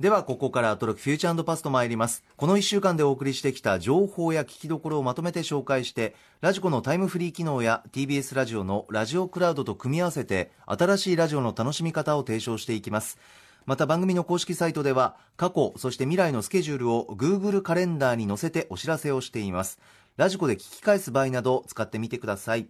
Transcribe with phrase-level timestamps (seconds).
[0.00, 2.24] ではここからアトロクフューチャーパスト参ります。
[2.36, 13.18] この1週間でお送りしてきた情報や聞きどころをまとめて紹介してラジコのタイムフリー機能や TBS ラジオのラジオクラウドと組み合わせて新しいラジオの楽しみ方を提唱していきます。
[13.66, 19.78] また番組の公式サイトでは過去そして未来のスケジュールを Google カレンダーに載せてお知らせをしています。
[20.16, 22.68] ラジコで聞き返す場合など使ってみてください。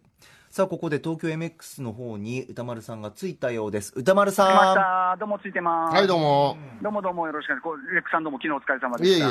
[0.56, 5.16] さあここで東京 MX の方に歌丸さんが着いたようです歌丸来ましさんた。
[5.20, 5.94] どうもついてます。
[5.94, 6.56] はい、どうも。
[6.80, 7.76] どうもどうもよろしくお願いします。
[7.84, 9.28] こうレックさんどうも昨日お疲れ様でしいえいえいえ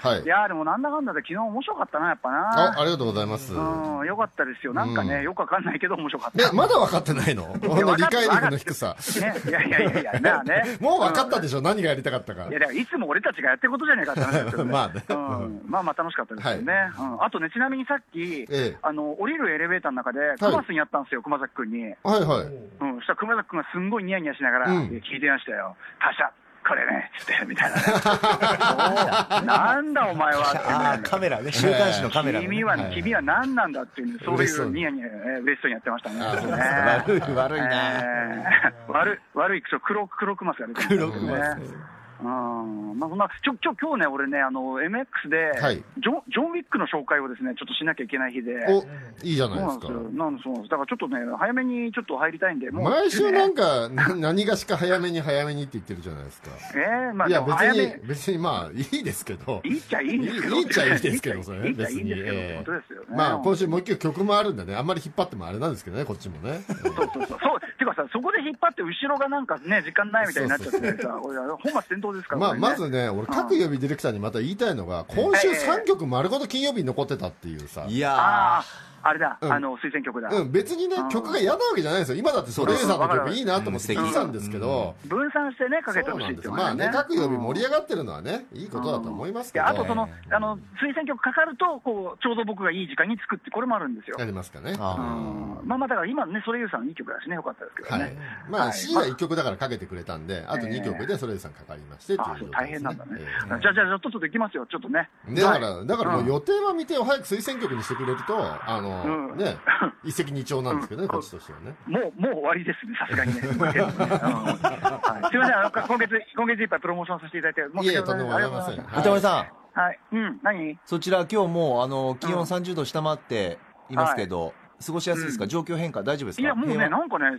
[0.00, 0.08] た。。
[0.08, 0.26] はいい。
[0.26, 2.80] やーでもなんだかんだで昨日面白かったな、やっぱあ、な。
[2.80, 3.52] ありがとうございます。
[3.52, 4.72] うん、よかったですよ。
[4.72, 7.44] なんかね、うんよくわかんないけど面白かっねた。、まだ分かってないの？
[7.44, 8.96] この 理解力の低さ。
[9.20, 10.64] ね、いやいやいやいや、なあね。
[10.80, 11.60] もう分かったでしょ？
[11.60, 12.52] 何がやりたかったかい。
[12.52, 14.72] や、だからいつも俺たちがやってることじゃねえかって話ですけどね。
[14.72, 15.60] まあねうん。
[15.68, 16.72] まあまあ楽しかったですよね。
[16.98, 17.22] うん。
[17.22, 20.20] あとね、ちなみにさっき、ええあの、降りるエレベーターの中で、
[20.56, 21.82] 熊須にやったんですよ、熊崎くんに。
[21.82, 22.84] はいはい。
[22.84, 22.96] うん。
[22.96, 25.76] そしたら熊崎くんがすんごいニヤニヤしながら、うん聞いてましたよ。
[26.00, 26.30] 他社、
[26.66, 27.82] これね、つって、みたいなね。
[29.46, 36.20] なんだお前はってカメラね週刊誌のカメラのね君は、はい君は何なんだっていう、そういうニヤニヤ、えー嬉しそうにやってましたね。
[36.24, 37.68] 悪い悪いな、
[38.00, 42.24] えー悪い、悪い、そう黒、黒クマスが出てます黒クマスね。
[42.24, 48.84] うんまあ、そんなちょちょ今日ね、俺ね、あの MX で、はいジョン、ジョン・ウィックの紹介をですねちょっとしなきゃいけない日で、お、
[49.24, 50.12] いいじゃそうないですかなんですよ、。
[50.12, 56.50] なんですそうなんですだからちょっとね、早めにちょっと入りたいんで、もう毎週なんか、何がしか早めに早めにって言ってるじゃないですか。
[56.74, 59.60] えーまあ、いや、別に、別にまあ、いいですけど。
[59.64, 62.12] いいっちゃいいんですけど、いいっちゃいいですけど、それね、別に。
[62.12, 63.06] ええ本当ですよね。
[63.16, 66.62] まあ、今週もう一曲曲もあるんでね、あんまり引っ張ってもあれなんですけどね、こっちもね。
[66.66, 67.26] そうそうそう。
[67.26, 67.38] そう
[67.78, 77.86] てかさ、そこで引っ張って、後ろがなんかね、時間ないみたいになっちゃってさ、俺、本末転倒ですから、まあ、まずね、俺、各曜日ディレクターにまた言いたいのが、今週3曲丸ごと金曜日に残ってたっていうさ。
[77.88, 78.14] いや
[78.60, 78.64] あ
[79.04, 79.52] あ、あれだ、うん。
[79.52, 80.28] あの、推薦曲だ。
[80.30, 82.18] うん、別にねうん、曲が嫌なわけじゃないんですよ。
[82.18, 86.52] 今だってソレイユさんの曲いいなと思って聞いたんですけど、分散してね、かけてほしないんですよ。
[86.52, 89.66] まあっていうのはね、各曜日盛り上上がってるのはね、いいことだと思いますけど。
[89.66, 94.16] あとその、あの、推薦曲かかると、こう、ちょうど僕がいい時間に作って、これもあるんですよ。
[94.18, 94.72] やりますかね。
[94.72, 94.76] ー。
[94.80, 95.60] あうーん。
[95.64, 98.00] まあまあ、だから今ね、ソレイユさんいい曲だしね、よかったですけどはい。
[98.00, 98.18] ね。。
[98.48, 98.72] まあ、はい。
[98.74, 103.18] C が1曲だからかけてくれたんで、あと2曲でソレイユさんかかりまして大変なんだね。
[103.20, 103.26] え
[103.60, 105.08] じゃあ、じゃあ、ちょっとできますよ、ちょっとね。
[105.30, 105.60] だかはい。
[105.60, 109.28] ら、だからもう予定は見てを早く推薦曲にしてくれると、あうん。
[109.28, 109.56] の、ね、
[110.04, 111.10] 一石二鳥なんですけどね、うん。
[111.10, 111.74] こっちとしてはね。
[111.86, 113.40] もう、もう終わりですね、さすがにね。
[113.42, 113.58] うん。
[113.60, 113.72] はい。
[113.74, 118.80] すみません、あの今月、今月いっぱいプロモーションさせていただいて、申いえいえ、とんでもございません。
[118.80, 119.44] ありがとうございはい。
[119.44, 119.80] 歌丸さん。
[119.80, 119.98] はい。
[120.12, 120.78] うん、何？
[120.84, 122.40] そちら今日もうあの気温うん。
[122.42, 123.58] 30度下回って
[123.90, 124.54] いますけど、
[124.84, 125.48] 過ごしやすいですか、うん。
[125.50, 126.42] 状況変化大丈夫ですか？
[126.42, 127.36] いや、もうね、なんかね、涼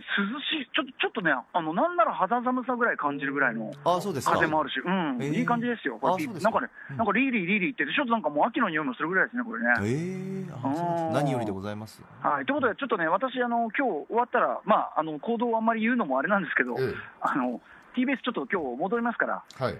[0.62, 4.34] い、ちょちょっとね、あの、なんなら肌寒さぐらい感じるぐらいのあそうですか。
[4.34, 5.38] 風もあるし、うん、えー。
[5.40, 5.98] いい感じですよ。
[6.00, 6.14] これ。
[6.14, 6.50] あそうですか。
[6.50, 9.68] なんかね、なんかリーリーリーリーって、ちょっとなんかもう秋の匂いもするぐらいですね、これね。
[9.80, 12.02] えー、何よりでございます？
[12.22, 12.46] はい。
[12.46, 17.60] ということで、ちょっとね、私、あの、今日終わったら、まあ、あの、行動をあんまり言うのもあれなんですけど、えあの、
[17.96, 19.74] TBS ちょっと今日戻りますから、えはい。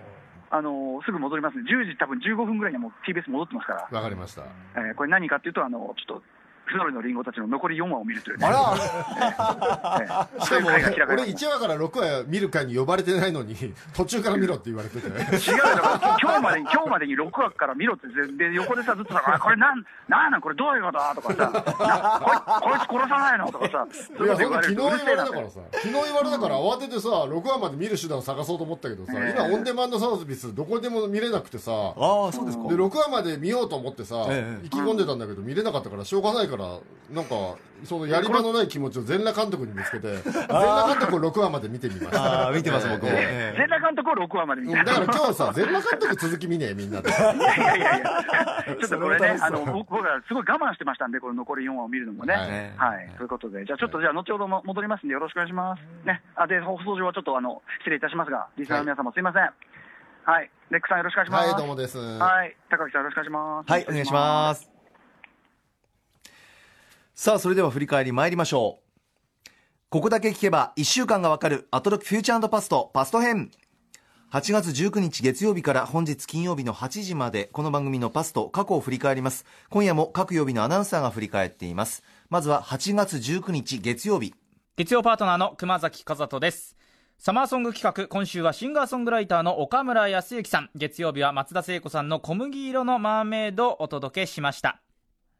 [0.48, 1.64] あの、すぐ戻りますね。
[1.66, 4.42] 10時多分15分ぐらいにはもう TBS 戻ってますから、わかりました。
[4.76, 6.22] えーこれ何かっていうと、あの、ちょっと、
[6.66, 8.46] フノリのリンゴたちの残り4話を見るというね。
[8.46, 8.58] あら。
[10.02, 11.30] えーしかも俺、ます。
[11.30, 13.54] 1話から6話見る会に呼ばれてないのに、
[13.94, 15.06] 途中から見ろって言われてて。
[15.06, 15.10] 違
[15.54, 18.06] うよ、だから今日までに、今日までに6話から見ろって、
[18.36, 23.86] で、横でさ、ずっとさ、あこれなん、なんなん、これどういうこととかさ、なこいこいつ殺さないのとかさ、
[24.24, 29.36] いや、昨日言われたからさ、昨日言われたから慌ててさ、6話まで見る手段を探そうと思ったけどさ、ええ。
[29.36, 42.48] 今オンデマンドサービスどこでも見れなくてさ、ああそうですかで、6話まで見ようと思ってさ、ええ意気込んでたんだけど見れなかったからしょうがないから、なんか、そのやり場のない気持ちを全裸監督に見つけて、 全裸監督を6話まで見てみました。
[42.48, 43.10] あー見てます僕も。
[43.10, 47.10] 全裸監督を6話まで見たうんだから今日さ、全裸監督続き見ねえ、みんなで。
[47.10, 47.32] いや
[47.76, 48.24] いやいや。
[48.80, 52.74] ちょっとこれね、あの僕僕はすごい我慢してましたんで、これ残り4話を見るのもね。
[52.76, 53.06] ははい。
[53.06, 55.82] い、ということで、じゃあちょっとじゃあ後ほども戻りますんで、よろしくお願いします。
[56.06, 59.50] ね、あで放送上はちょっとあの失礼いたしますが、リスナーの皆様、すいません。
[60.24, 61.46] はい、レックさんよろしくお願いします。
[61.52, 61.98] はい、どうもです。
[61.98, 63.70] はい、高木さんよろしくお願いします。
[63.70, 64.75] はいお願いします
[67.18, 69.50] さあそれでは振り返り参りましょう。
[69.88, 73.50] ここだけ聞けば1週間がわかるアトロックフューチャーパストパスト編。
[74.30, 79.46] 8月19日月曜日から本日金曜日の8時までこの番組のパスト過去を振り返ります。
[79.70, 82.02] 今夜も各曜日のアナウンサーが振り返っています。
[82.28, 84.34] まずは8月19日月曜日。
[84.76, 86.76] 月曜パートナーの熊崎和人です。
[87.16, 90.70] サマーソング企画今週はシンガーソングライターの岡村靖幸さん。
[90.74, 94.82] 月曜日は松田聖子さんの小麦色のマーメイドをお届けしました。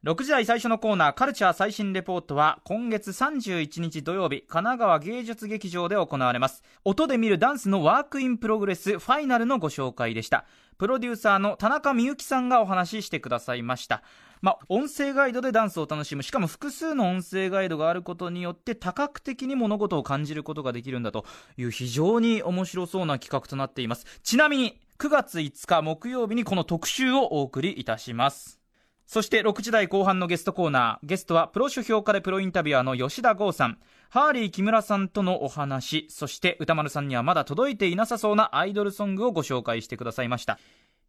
[0.07, 6.63] 6時台最初のコーナーカルチャー最新レポートは今月31日土曜日神奈川芸術劇場で行われます。
[6.85, 10.47] 音で見るダンスのワークインプログレスファイナルのご紹介でした。
[10.79, 14.05] プロデューサーの田中美幸さんがお話ししてくださいました。
[14.43, 16.23] まあ、音声ガイドでダンスを楽しむ。
[16.23, 21.25] しかも複数の音声ガイドがあることによって多角的に物事を感じることができるんだと
[21.57, 24.07] いう非常に面白そうな企画となっています。
[24.23, 28.61] ちなみに9月5日木曜日にこの特集をお送りいたします。
[29.07, 31.07] そして6時台後半のゲストコーナー。
[31.07, 33.79] ゲストはプロ書評家でプロインタビュアーの吉田剛さん。
[34.11, 36.07] ハーリー木村さんとのお話。
[36.11, 40.59] そして歌丸さんにはまだ届いていなさそうなアイドルソングをご紹介してくださいました。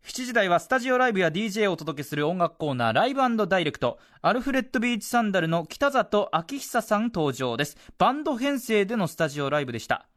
[0.06, 3.98] 7時台はスタジオライブや DJ をお届けする音楽コーナーライブダイレクト。
[4.22, 7.78] アルフレッドビーチサンダルの北里明久さん登場です。
[7.98, 10.08] バンド編成でのスタジオライブでした。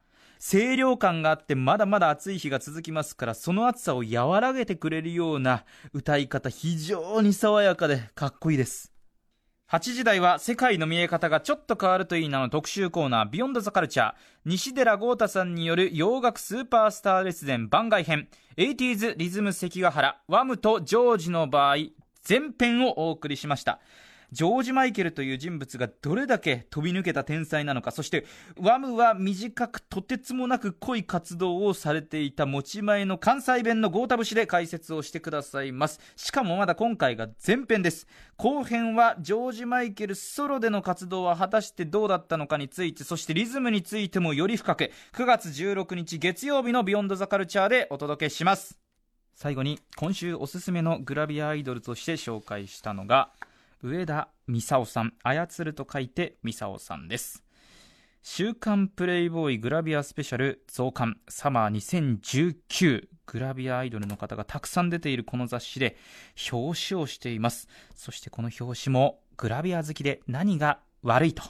[0.41, 8.91] 清涼感があってまだまだ暑い日が続きますからその暑さを和らげてくれるような歌い方非常に爽やかでかっこいいです。
[9.71, 14.15] 8時台は世界の見え方がちょっと変わるといいなの特集コーナービヨンドザカルチャー。
[14.45, 18.27] 西寺豪太さんによる洋楽スーパースター列伝番外編。
[18.57, 21.77] 80s リズム関ヶ原ワムとジョージの場合
[22.29, 23.79] 前編をお送りしました。
[24.33, 28.25] ジョージ・マイケルという人物がどれだけ飛び抜けた天才なのかそして
[28.59, 36.01] ワムは短くとてつもなく濃い活動をされていた持ち前の関西弁のゴータ節で解説をしてくださいます。
[36.17, 38.07] しかもまだ今回が前編です。
[38.37, 48.79] 後編はジョージ・マイケルソロでの活動は果たしてどうだったのかについてそしてリズムについてもより深く9月16日月曜日のビヨンドザカルチャーでお届けします。
[49.35, 53.31] 最後に今週おすすめのグラビアアイドルとして紹介したのが
[53.83, 57.43] 上田美沙さん操ると書いて美沙さんです。
[58.23, 65.97] 週刊プレイボーイグラビアスペシャル増刊サマー2019グラビアアイドルの方がたくさん出ているこの雑誌で
[66.53, 67.69] 表紙をしています。
[67.95, 71.43] そしてこの表紙もグラビア好きで何が悪いと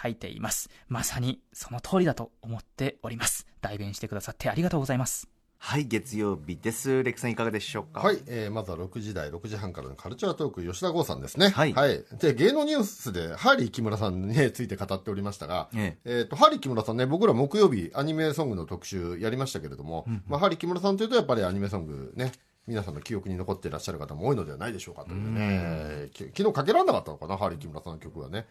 [0.00, 0.68] 書いています。
[0.88, 3.46] まさにその通りだと思っております。
[3.62, 5.37] 代弁してくださってありがとうございます。
[5.60, 7.02] はい月曜日です。
[7.02, 8.00] レクさんいかがでしょうか？
[8.00, 11.48] はい、えーまずは6時台、6時半からのカルチャートーク、吉田豪さんですね。
[11.48, 11.74] はい。
[12.20, 16.22] で、芸能ニュースで、ハーリー木村さんに ついて語っておりましたが、ええ。
[16.24, 22.32] っ、と、ハーリー木村さんね、僕ら木曜日、アニメソングの特集やりましたけれども、まあ、ハーリー木村さんというと、やっぱりアニメソングね、
[22.68, 28.46] 皆さんの記憶に残っていらっしゃる方も多いのではないでしょうかというね、き昨日かけられなかったのかな、ハーリー木村さんの曲はね。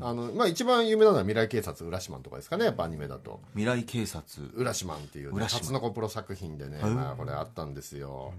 [0.00, 3.40] あの、まあ、一番有名なのは未来警察、ウラシマンとかですかね、やっぱアニメだと。
[3.54, 8.32] 未来警察ウラシマンっていうね、タツノコプロ作品でね、はいまあ、これあったんですよ。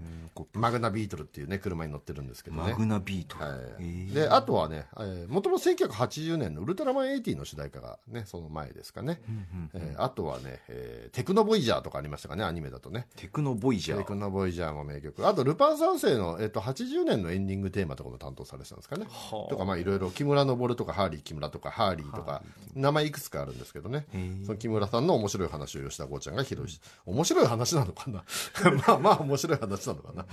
[0.54, 2.70] マグナビートルっていうね、車に乗ってるんですけどね。
[2.70, 9.20] マグナビートル、はいえーであとはね、えー、もともと1980年のウルトラマン80の主題歌がね、その前ですかね。
[9.74, 13.06] えーあとはね、えーテクノボイジャーとかありましたかね、アニメだとね。
[13.16, 15.17] テクノボイジャテークノボイジャーも名曲。
[15.22, 19.06] あと、ルパン三世の、えっと80年のエンディングテーマとかも担当されてたんですかね。
[19.08, 22.42] はあとか、まあ、いろいろ、木村昇とか、ハーリー木村とか、ハーリーとか、
[22.74, 24.06] 名前いくつかあるんですけどね。
[24.44, 28.24] その木村さんの面白い話を吉田剛ちゃんが披露し、面白い話なのかな
[28.86, 30.26] まあまあ、面白い話なのかな。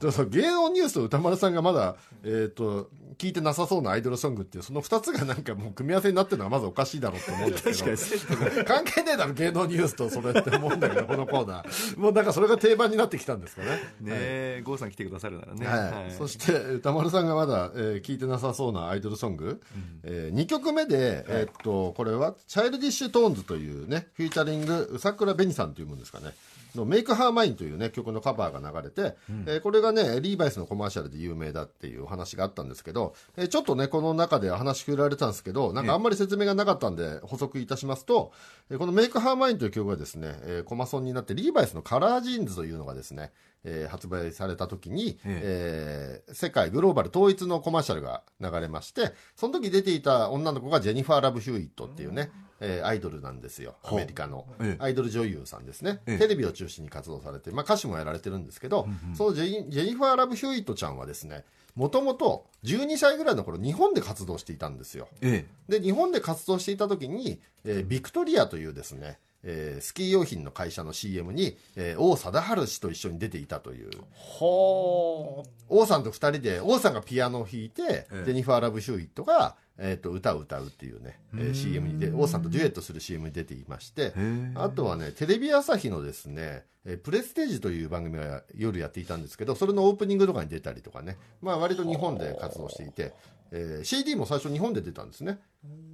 [0.00, 8.64] でもその芸能ニュースと宇多丸さんがまだ、えっ、と、聞いてなさそうなアイドルソングっていう、その二つがなんかもう組み合わせになってるのはまずおかしいだろうと思うんですけど。
[8.64, 12.00] 関係ねえだろ、芸能ニュースとそれって思うんだけど、このコーナー。
[12.00, 13.68] もうなんかそれが定番になってきたんですかね。
[14.00, 14.14] ね
[14.58, 16.12] え、豪さん来てくださるならね、はい。
[16.12, 19.60] そして宇多丸さんがまだ、えー聞いてなさそうなアイドルソング、
[20.02, 26.32] え2曲目で、えーっとこれはチャイルディッシュトーンズというねフューチャリング宇佐蔵べにさんというものですかね
[26.78, 38.32] の「メイクハーマイン」というね曲のカバーが流れて、えーこれがねリーバイスのコマーシャルで有名だっていうお話があったんですけど、えーちょっとねこの中で話振られたんですけどなんかあんまり説明がなかったんで補足いたしますと、
[38.70, 43.32] えーこの「メイクハーマイン」という曲がですね、えーコマソンになってリーバイスのカラージーンズというのがですね、
[43.64, 53.76] えー発売された時に、えー世界グローバル統一のコマーシャルが流れましてその時出ていた女の子がジェニファー・ラブ・ヒューイットっていうね、えーアイドルなんですよ。
[53.82, 54.82] アメリカの、ええ。
[54.82, 56.18] アイドル女優さんですね、ええ。
[56.18, 65.08] テレビを中心に活動されて、まあ、歌手もやられてるんですけど、そのジェニジェニファー・ラブ・ヒューイットちゃんはですねもともと12歳ぐらいの頃日本で活動していたんですよ。
[65.22, 73.90] えで日本で活動していた時に、えービクトリアというですね、えースキー用品の会社の CM に、えー王貞治氏と一緒に出ていたという。
[74.16, 78.24] ほ王さんと2人で王さんがピアノを弾いて、ええ。
[78.26, 93.14] ジェニファー・ラブ・シューイットが、えー、と歌を歌うっていうね、えー CM にで王さんとデュエットする CM に出ていましてえあとはねテレビ朝日のですね「えープレステージ」という番組が夜やっていたんですけどそれのオープニングとかに出たりとかね、まあ、割と日本で活動していて、
[93.52, 95.40] えー CD も最初日本で出たんですね、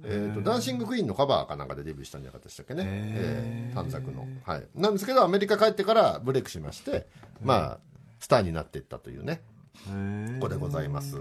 [0.03, 7.07] えー、とダンシング・クイーンのカバーかなんかでデビューしたんじゃなかったでしたっけね、えー短冊の、はい、なんですけどアメリカ帰ってからブレイクしまして
[7.41, 7.79] まあ
[8.19, 9.41] スターになっていったというね。
[9.89, 11.17] えここでございます。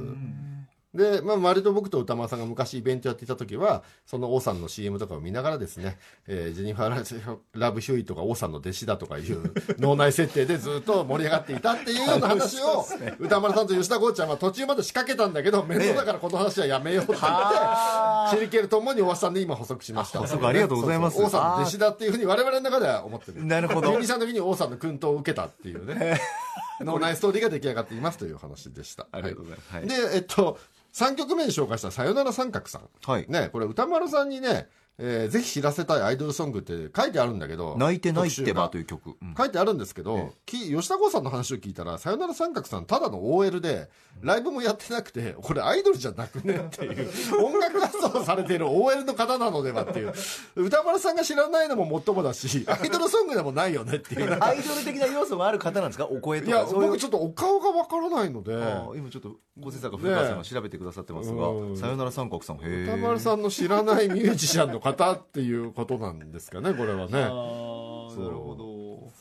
[0.94, 12.86] で、まあ、割と僕と歌丸さんが昔イベントやっていた時は、その王さんの CM とかを見ながらですね、えージェニファー・ラブ・ヒューイとか王さんの弟子だとかいう脳内設定でずっと盛り上がっていたっていうような話を、
[13.18, 20.20] 歌丸さんと吉田剛ちゃんは途中まで仕掛けたんだけど、面倒だからこの話はやめようって言って、シリケルともにおわさんで今補足しました。
[20.20, 23.44] 補足ありがとうございます王さんの弟子だっていうふうに我々の中では思ってる。
[23.44, 26.18] なるほどミニさんの時に王さんの訓導を受けたっていうね、
[26.80, 29.06] 脳内ストーリーが出来上がっていますという話でした。
[29.12, 30.58] ありがとうございますはいで、えっと、
[30.92, 32.88] 3曲目に紹介したさよなら三角さん。
[33.04, 39.34] はいね、これ歌丸さんにね、えーぜひ知らせたいアイドルソングって書いてあるんだけど、泣いてないってばという曲、うん。
[39.34, 43.90] が書いてあるんですけど、き吉田剛さんの話を聞いたら、さよなら三角さんただの OL で、
[44.22, 47.10] ライブもやってなくて、これアイドルじゃなくねっていう、
[47.44, 50.14] 音楽活動をされている OL の方なのではっていう、
[50.56, 54.36] 歌丸さんが知らないのももっともだし、アイドルソングでもないよねっていう。
[54.42, 56.06] アイドル的な要素がある方なんですか？
[56.06, 56.60] お声とか。
[56.60, 58.52] いう僕ちょっとお顔がわからないので、
[58.98, 67.12] 今ちょっと構成作家古川さんが調べてくださってますがうん「さよなら三角さん」歌丸さんの知らないミュージシャンの方っていうことなんですかね、これはね。
[67.12, 69.12] なるほど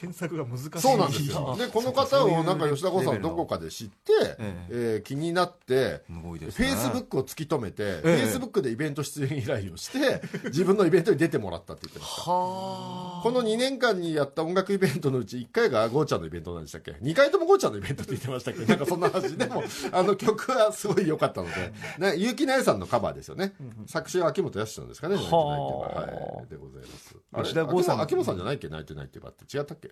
[0.00, 0.80] 検索が難しい。
[0.80, 1.54] そうなんですよ。
[1.58, 8.22] で、この方をなんか吉田剛さんどこかかで知って、えええー気になって、フねェイスブックを突き止めて、フええ。
[8.24, 12.30] ェイスブックでイベント出演依頼をして、 自分のイベントに出てもらったって言ってました。
[12.30, 18.64] はこの2年間にやった音楽イベントのうち1回がゴーちゃんのイベントなんでしたっけ ?2 回ともゴーちゃんのイベントって言ってましたっけ？
[18.66, 19.36] なんかそんな話。
[19.36, 23.54] でも、あの曲はすごい良かったので、ね、結城奈さんのカバーですよね。
[23.86, 27.16] 作詞は秋元康さんですかね、泣いてないってははい、でございます。
[27.42, 28.00] 吉田剛さん。
[28.00, 28.68] 秋元秋元さんじゃないっけ？
[28.68, 29.44] 泣いてないってばって。
[29.56, 29.83] 違ったっけ？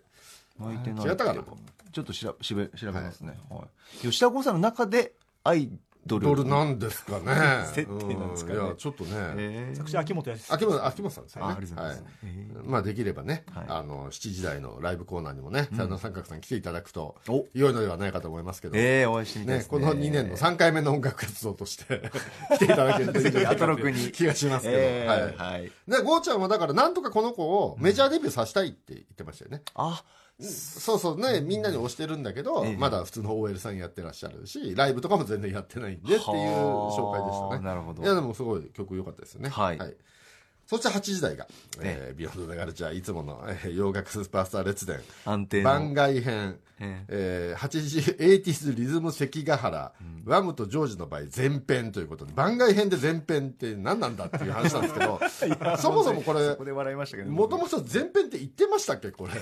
[0.59, 1.43] 泣いてない違ったかな？
[1.93, 3.99] ちょっと調べ調べ調べますね、はい。
[3.99, 5.13] 吉田剛さんの中で
[5.45, 5.71] アイ
[6.07, 6.27] ドル。
[6.27, 7.67] ドルなんですかね。
[7.73, 8.59] 設定なんですかね。
[8.59, 9.11] ういや、ちょっとね。
[9.37, 11.53] ええ作詞秋元康秋元、秋元さんですよね。
[11.53, 12.13] あありがとうございます、はい。
[12.25, 13.65] えまあできればね、はい。
[13.69, 18.77] あの、7時台のライブコーナーにもね、さよなら三角さん来ていただくとお、良いのではないかと思いますけど。
[18.77, 19.79] ええお会いしてみたいです、ね。
[19.79, 22.11] ねこの2年の3回目の音楽活動として
[22.57, 25.53] 来ていただけるといいんじゃなう気がしますけど、ええはい。
[25.53, 25.73] はい。
[25.87, 30.03] でゴーちゃんはだからなんとかこの子をメジャーデビューさせたいって言ってましたよね、あ
[30.41, 37.65] そうそうねみんなに推してるんだけど、ええまだ普通の OL さんやってらっしゃるしライブとかも全然やってないんでっていう紹介でしたはあね。
[37.65, 38.03] なるほど。
[38.03, 39.51] いやでもすごい曲良かったですよね。
[39.51, 39.79] はい。
[40.67, 41.47] そして8時台が、
[41.83, 45.71] えービヨンド・ザ・ガルチャーいつもの、えー洋楽スーパースター列伝安定の。
[45.71, 47.55] 番外編、ええ。
[47.57, 49.93] ー、80、80s リズム関ヶ原、
[50.25, 55.21] ワムとジョージの場合前編ということで、番外編で前編って何なんだっていう話なんですけど、
[55.77, 59.33] そもそもこれそこ、で笑いましたけどもともと前編って言ってましたっけこれ。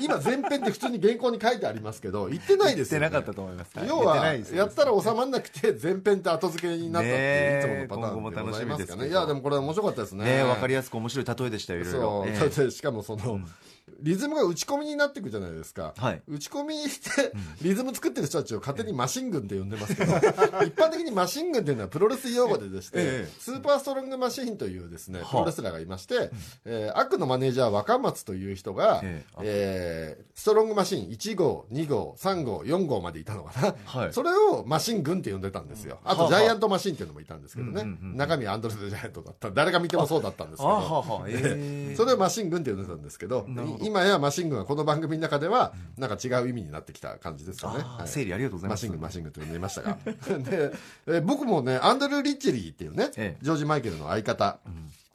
[0.00, 3.08] 今前編って普通に原稿に書いてありますけど、言ってないですよ、ね。
[3.08, 3.78] 言ってなかったと思います。
[3.78, 3.88] はい。
[3.88, 9.02] 要は、やったら収まんなくて、前編って後付けになったっていう、いつものパターンでございますかね。
[9.02, 9.08] ね。
[9.08, 9.12] ど。
[9.12, 10.42] いや、でもこれ面白かったですね。
[10.42, 12.00] わかりやすく面白い例えでしたよいろいろ。
[12.00, 12.38] そう、ええ。
[12.38, 13.40] だってしかもその、
[14.02, 16.22] リズムが打ち込みになっていくじゃないですか、はい。
[16.26, 17.32] 打ち込みして
[17.62, 20.12] リズム作ってる人たちを勝手にマシン軍って呼んでますけど、
[20.64, 26.30] 一般的にマシン軍っていうのはプロレス用語ででして、ええスーパーストロングマシーンというですねプロレスラーがいまして、
[26.64, 29.42] えー悪のマネージャー若松という人が、ええ。
[29.42, 34.12] えーストロングマシーン1号2号3号4号までいたのかな、はい。
[34.12, 36.00] それをマシン軍って呼んでたんですよ。
[36.04, 41.94] あとジャイアントマシーンっていうのもいたんですけどね、うんうんうん中身アンドレス・ジャイアントだった誰が見てもそうだったんですけどあははええ。
[41.96, 48.08] それをマシン軍って呼んでたんですけどなるほど今やマシン軍はこの番組の中ではなんか違う意味になってきた感じですよね、はい。
[48.08, 48.86] 整理ありがとうございます。
[48.86, 49.98] マシン軍マシン軍と呼んでいましたが。
[50.40, 50.72] で、
[51.06, 53.44] えー僕もねアンドルー・リッチェリーっていうね、ええ。
[53.44, 54.60] ジョージ・マイケルの相方、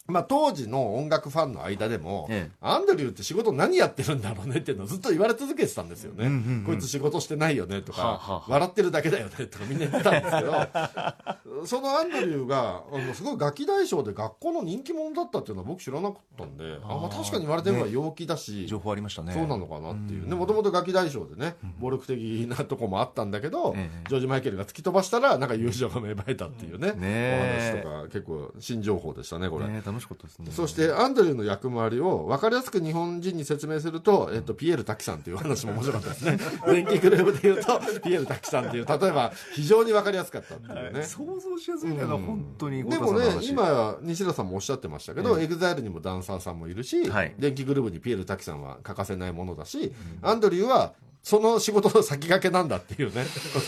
[0.07, 2.55] まあ、当時の音楽ファンの間でも、ええ。
[2.61, 6.63] アンドリューって仕事何やってるんだろうねっていうのをずっと言われ続けてたんですよね、うんうんうん。
[6.65, 8.51] こいつ仕事してないよねとか、はあはあはあ。
[8.51, 19.33] 笑ってるだけだよねとかみんな言ってたんですけど そのアンドリューがあのすごいガキ大将で学校の人気者だったっていうのは僕知らなかったんであ、まあ、確かに言われてみれば陽気だし、情報ありましたね。
[19.33, 20.27] そうなのかなっていう。
[20.27, 24.09] ねもともとガキ大将でね暴力的なとこもあったんだけど、ええ。
[24.09, 27.73] ジョージ・マイケルが突き飛ばしたらなんか友情が芽生えたっていうね、ねえ。
[27.73, 29.67] お話とか結構新情報でしたねこれ。
[29.67, 30.51] ね楽しかったですね。
[30.51, 36.37] そしてアンドリューの役回りを分かりやすく日本人に説明すると、えっと、ピエール瀧さんという話も面白かったですね。
[36.67, 42.21] 電気グルーヴで言うとピエール瀧さんっていう例えば非常に分かりやすかったっていうね、想像しやすいんだよな、うん。
[42.23, 47.33] 本当にでもね今西寺さんもおっしゃってましたけど、エグザイルにもダンサーさんもいるし、はい。
[47.37, 50.93] 電気グルーヴにピエール瀧さんは欠かせないものだし、アンドリューは
[51.27, 53.25] その仕事の先駆けなんだっていうね。
[53.53, 53.59] こ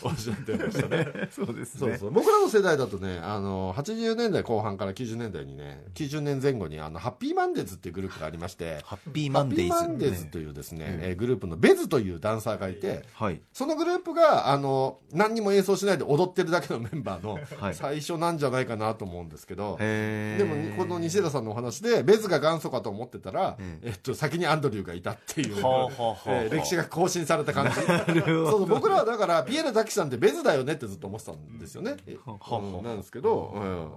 [0.00, 1.06] とをおっしゃってましたね。
[1.30, 1.78] そうですね。
[1.78, 2.10] そうそう。
[2.10, 10.24] 僕らの世代だとねあの80年代後半から90年代にね90年前後にあのハッピーマンデーズっていうグループがありましてハッピーマンデーズ。
[10.24, 13.42] というですね、えーグループのベズというダンサーがいて、はい。
[13.52, 17.74] そのグループがあの何にも演奏しないで踊ってるだけのメンバーのはい。
[17.74, 26.32] 最初なんじゃないかなと思うんですけど、へでもこの西枝さんのお話でベズが元祖かと思ってたら、ええっと、先にアンドリューがいたっていう、はあはあはあ。
[26.44, 27.74] えー歴史がこ更新された感じ。
[27.82, 32.82] そうそう僕らはだからピエール滝さんってベズだよねってずっと思ってたんですよね、うん。
[32.82, 33.92] なんですけど、うん。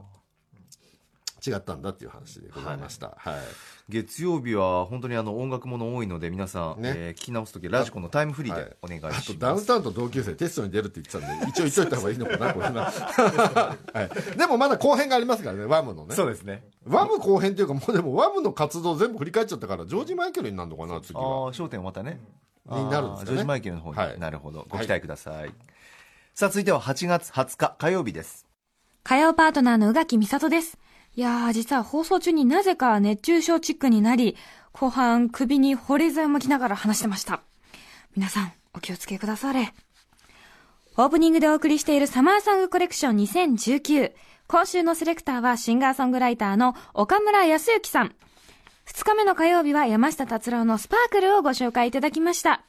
[1.45, 3.35] 違ったんだっていう話でございました、はい。
[3.88, 6.93] 月曜日は本当にあの音楽もの多いので皆さん、ね。
[6.95, 8.63] えー聞き直すときラジコのタイムフリーはい。
[8.65, 13.75] でお願いあします、とダウンタウンと同級生テストに出るって言ってたんで一応言っといた方がいいのかな これな、は
[14.33, 16.15] い、でもまだ後編がありますからねワムのね。
[16.15, 16.67] そうですね。
[16.88, 22.19] ワム後編っていうかもうでもワムの活動全部振り返っちゃったからジョージ・マイケルになるのかな次ああは焦点はまたね
[22.65, 25.51] になるんですかねジョージ・マイケルの方に、はいなるほどご期待ください、
[26.34, 28.45] さあ続いては8月20日火曜日です
[29.07, 30.79] 火曜パートナーの宇垣美里です。
[31.15, 34.36] いやー、実は放送中になぜか熱中症チックになり、
[34.72, 37.41] 後半首に保冷剤を巻きながら話してました。
[38.15, 39.75] 皆さん、お気をつけくだされ。
[40.98, 44.13] オープニングでお送りしているサマーソングコレクション2019。
[44.48, 48.15] 今週のセレクターはシンガーソングライターの岡村康之さん。
[48.95, 52.63] 2日目の火曜日は山下達郎のスパークルをご紹介いただきました。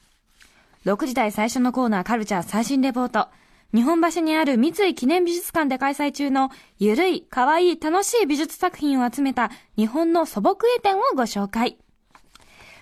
[0.85, 3.29] 6時台最初のコーナーカルチャー最新レポート。
[3.73, 11.77] 日本橋にある三井記念美術館で開催中のゆるい、かわいい、楽しい美術作品を集めた日本の素朴絵展をご紹介。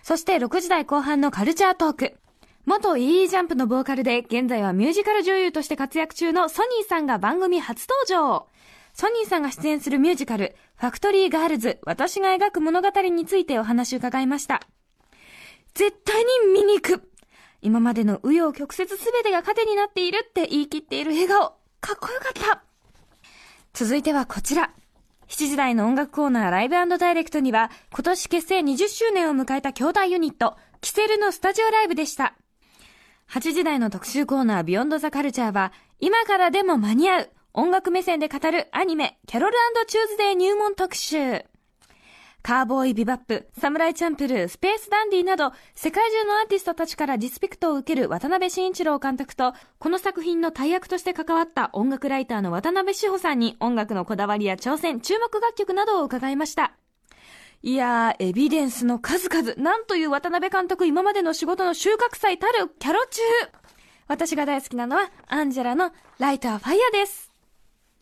[0.01, 2.15] そして6時台後半のカルチャートーク。
[2.65, 8.47] 元 EE ジャンプのボーカルで現在はミュージカル女優として活躍中のソニーさんが番組初登場。
[8.95, 14.61] ソニーさんが出演するミュージカル、ファクトリーガールズ、私が描く物語についてお話を伺いました。
[15.73, 17.11] 絶対に見に行く
[17.61, 21.55] 今までの紆余曲折すべてが糧になっているって言い切っている笑顔。
[21.81, 22.63] かっこよかった。
[23.73, 24.71] 続いてはこちら。
[25.27, 32.35] 7時台の音楽コーナーライブダイレクトには、今年結成20周年を迎えた兄弟ユニット、キセルのスタジオライブでした。
[33.29, 39.55] 8時台の特集コーナービヨンドザカルチャーは、今からでも間に合う、音楽目線で語るアニメ、キャロル
[39.87, 41.45] チューズデー入門特集。
[42.41, 56.73] カーボーイビバップ、サムライチャンプルー、スペースダンディなど、世界中のアーティストたちからリスペクトを受ける渡辺慎一郎監督と、この作品の大役として関わった音楽ライターの渡辺志保さんに音楽のこだわりや挑戦、注目楽曲などを伺いました。
[57.63, 63.21] いやー、エビデンスの数々、なんという渡辺監督今までの仕事の収穫祭たるキャロ中。
[64.07, 67.34] 私が大好きなのは、アンジェラのライトアファイアです。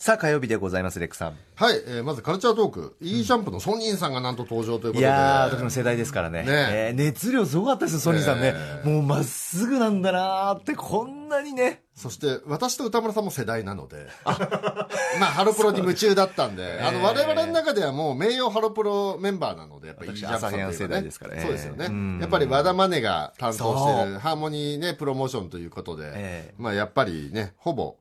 [0.03, 1.37] さあ火曜日でございますレックさん。
[1.55, 4.99] はい、えーまずカルチャートーク、いいジャンプのソニーさんがなんと登場ということで。
[4.99, 6.43] いやー私の世代ですからね。
[6.43, 6.45] ね。
[6.49, 11.83] えー熱量すごかったですよソニーさんね、えもうまっすぐなんだなーってこんなにね。
[11.95, 14.07] そして私と歌村さんも世代なので。
[14.25, 21.43] まあハロプロに夢中だったんで、あの我々の中ではもう名誉ハロプロメンバーなのでやっぱりいいジャンプさん世代ですからね。
[21.43, 22.19] そうですよね、うん。
[22.19, 26.11] やっぱり和田マネが担当してそるハーモニーねプロモーションということで、え
[26.49, 26.53] え。
[26.57, 27.95] まあやっぱりねほぼ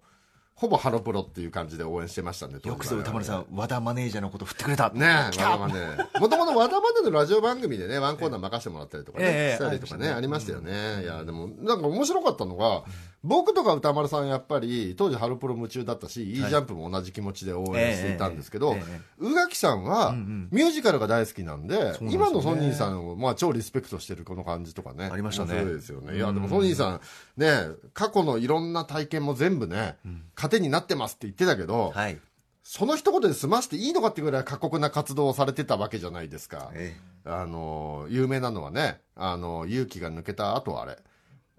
[0.62, 4.90] ほぼハロプロっていう感じで応援してましたんでよくそう歌丸さんん和田マネージャーのこと振ってくれた。
[4.90, 6.20] ねえ、和田マネー。
[6.20, 11.02] もともと和田マネーのラジオ番組でね、ワンコーナー任せてもらったりとかね、ええしたりとかね、ありましたよね。
[11.02, 12.84] いや、でも、なんか面白かったのが、
[13.24, 16.32] 僕とか歌丸さんやっぱり、当時ハロプロ夢中だったし、い。
[16.32, 18.76] いジャンプも同じ気持ちで応援していたんですけど
[19.18, 25.08] 宇垣さんは、ミュージカルが大好きなんで、今のソニーさんを、まあ、超リスペクトしてるこの感じとかね。
[25.12, 25.54] ありましたね。
[25.54, 26.16] 面白いですよね。
[26.16, 27.00] いや、でもソニーさん、
[27.36, 27.52] ね、
[27.94, 29.96] 過去のいろんな体験も全部ね、
[30.34, 32.18] 糧になってますって言ってたけど、はい。
[32.64, 36.70] その一言で済ましていいのかっていうぐらい過酷な活動をされてたわけじゃないですか。
[36.74, 40.98] えあの、有名なのはね、あの、勇気が抜けた後あれ、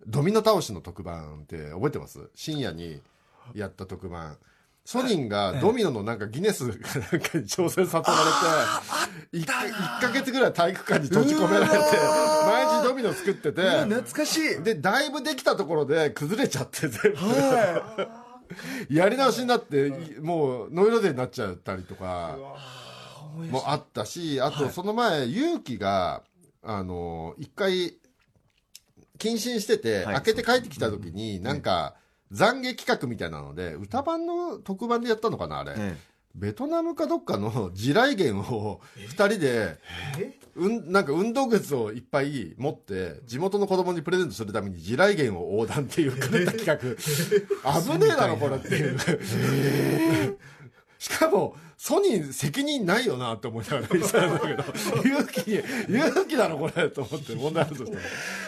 [0.07, 2.29] ドミノ倒しの特番って覚えてます？
[2.35, 3.01] 深夜に
[3.53, 4.37] やった特番。
[4.85, 11.75] ソニンがドミノのなんかギネスかなんかに挑戦させられて、1, 1ヶ月ぐらい体育館に閉じ込められて、
[12.45, 14.61] 毎日ドミノ作ってて、懐かしい。
[14.61, 18.07] で、だいぶできたところで崩れちゃって全部。
[18.93, 22.37] やり直しになって、いもうノイローゼになっちゃったりとか、
[23.51, 26.23] もあったし、あとその前、勇気が、
[26.61, 27.95] あの、一回、
[29.19, 30.15] 謹慎してて、はい。
[30.15, 31.95] 開けて帰ってきた時に、なんか、
[32.31, 35.73] 懺悔企画みたいなので、歌版の特番でやったのかな、あれ。
[35.77, 35.95] え
[36.35, 39.77] ベトナムかどっかの地雷原を二人で、
[40.55, 47.81] うん、なんか運動靴をいっぱい持って、地元の子供にプレゼントするために地雷原を横断っていう 狂った企画。
[47.81, 48.97] 危ねえだろ、これっていう。
[51.03, 54.63] しかも、ソニー責任ないよなって思いながら見てたんだけど、
[55.03, 55.55] 勇気、
[55.89, 57.97] 勇気だろ、これ、と思って問題あるとして。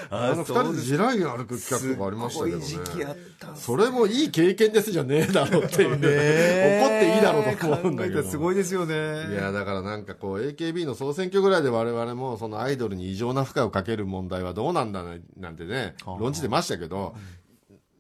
[0.09, 2.63] ああの二人で地雷原歩く企画とかありましたけどね。
[2.63, 5.89] すっごい時期あったそれもいい経験ですじゃねえだろうっていう。
[5.91, 8.23] 怒っていいだろうと思うんだけど。
[8.23, 8.93] すごいですよね
[9.29, 17.15] いやだからなんかこう AKB の総選挙ぐらいで我々もそのアイドルに異常な負荷をかける問題はどうなんだねなんてね論じてましたけど、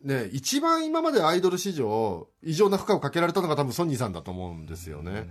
[0.05, 5.27] ね、一番今までアイドル史上異常な負荷をかけられたのが多分ソニーさんだと思うんですよね。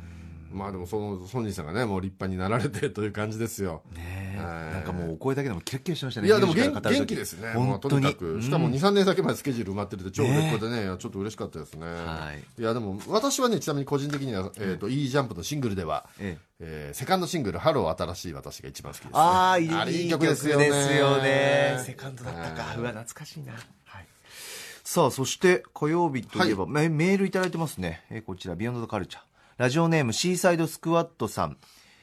[0.52, 3.82] まあでもそのソニンさんがねもう立派になられてという感じですよ。
[3.92, 4.24] ねえ。
[4.36, 23.52] はいなんかもうお声だけでもキラッキラしてましたねいやでも元元気ですね、まあ、と本当ににかく、しかも2、3年先までスケジュール埋まってるって、超売れっ子でね、ちょっと嬉しかったですね、はいいやでも私はね、ちなみに個人的には、えー、と E ジャンプのシングルでは、ええーセカンドシングル、ハロー新しい私が一番好きです、ね、ああいいあれいい曲ですよねセカンドだったかうわ懐かしいな、
[23.84, 24.06] はい、
[24.86, 29.22] さあそして火曜日といえば、メメールいただいてますね、えーこちらビヨンドカルチャー
[29.56, 31.56] ラジオネームシーサイドスクワットさん、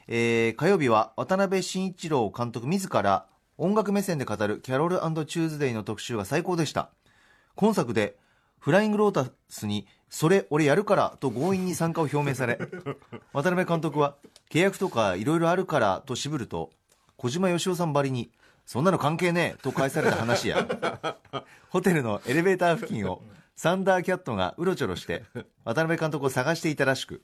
[0.08, 6.90] えー火曜日は渡辺慎一郎監督自ら音楽目線で語るキャロルチューズデイの特集が最高でした。
[7.54, 8.16] 今作で
[8.58, 12.58] フライングロータスにそれ俺やるからと強引に参加を表明され
[13.32, 14.16] 渡辺監督は
[14.50, 16.70] 契約とかいろいろあるからと渋ると
[17.16, 18.32] 小島よしおさんばりに
[18.66, 20.66] そんなの関係ねえと返された話や。
[21.70, 23.22] ホテルのエレベーター付近を
[23.56, 25.24] サンダーキャットがうろちょろして
[25.64, 27.22] 渡辺監督を探していたらしく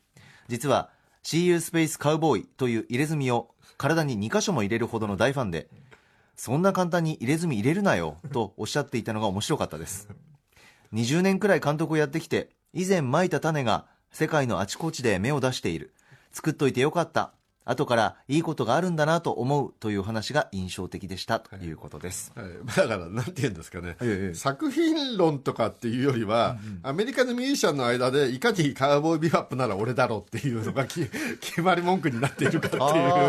[0.48, 0.90] 実は
[1.24, 5.68] CU スペースカウボーイという入れ墨を体に2箇所も入れるほどの大ファンで
[6.36, 10.08] そんな簡単に入れ墨入れるなよとおっしゃっていたのが面白かったです。
[10.94, 15.92] 20年くらい監督をやってきて以前まいた種が世界のあちこちで芽を出している。
[16.32, 17.32] 作っといてよかった。
[17.68, 21.38] 後からいいことがあるんだなと思うという話が印象的でした。
[21.40, 31.04] ということです、はい、だから、なんて言うんですかね、ええ作品論とかっていうよりは、アメリカのミュージシャンの間で、いかにカウボーイビバップなら俺だろうっていうのがき
[31.40, 32.82] 決まり文句になっているかっていう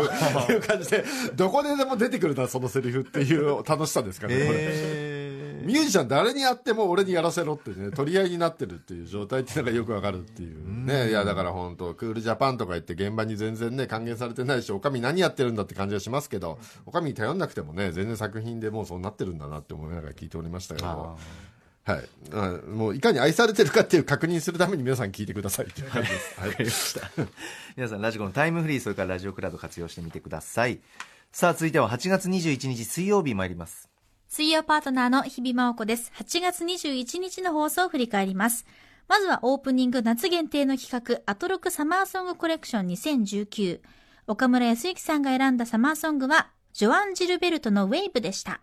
[0.42, 5.09] っていう感じで、どこででも出てくるな、そのセリフっていう楽しさですかね、これ。
[5.62, 11.10] えミュージシャン誰にやっても俺にやらせろってね、取り合いになってるっていう状態っていうのがよくわかるっていうね。
[11.10, 21.18] いや、だから本当クールジャパンとか言って現場に全然ね、還元されてないし、おかみ何やってるんだって感じはしますけど、おかみに頼んなくてもね、全然作品でもうそうなってるんだなって思いながら聞いておりましたけども。
[21.84, 22.08] はい。
[22.32, 26.98] うんもういかに愛されてるかっていう確認するために皆さん聞いてくださいっていう感じです。
[26.98, 27.28] はい。
[27.76, 30.80] 皆さんラジコのタイムフリーそれからラジオクラウド活用してみてください
[31.32, 33.89] さあ続いては8月21日水曜日参ります
[34.32, 36.12] 水曜パートナーの日々真央子です。
[36.14, 38.64] 8月21日の放送を振り返ります。
[39.08, 43.80] まずはオープニング夏限定の企画、アトロクサマーソングコレクション2019。
[44.28, 48.60] 岡村康之さんが選んだサマーソングは、ジョアン・ジルベルトのウェイブでした。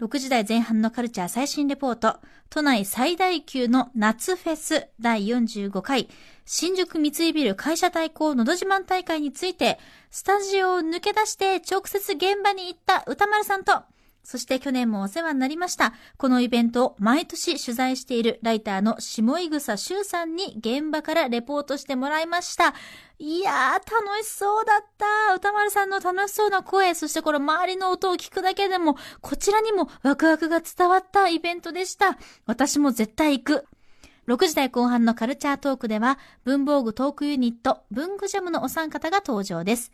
[0.00, 2.18] 6時台前半のカルチャー最新レポート、
[2.50, 6.10] 都内最大級の夏フェス第45回、
[6.44, 9.78] 新宿三井ビル会社対抗のど自慢大会について、
[10.10, 13.82] スタジオを抜け出して直接現場に行った歌丸さんと、
[14.24, 15.92] そして去年もお世話になりました。
[16.16, 22.74] このイベントを毎年取材しているライターの下井草修さんに現場からレポートしてもらいました。
[23.18, 25.34] いやー、楽しそうだった。
[25.34, 32.18] 歌丸さんの楽しそうな声、そしてこの周りの音を聞くだけでも、こちらにもワクワクが伝わったイベントでした。
[32.46, 33.66] 私も絶対行く。
[34.26, 39.92] 6時台後半のカルチャートークでは、文房具トークユニット、文具ジャムのお三方が登場です。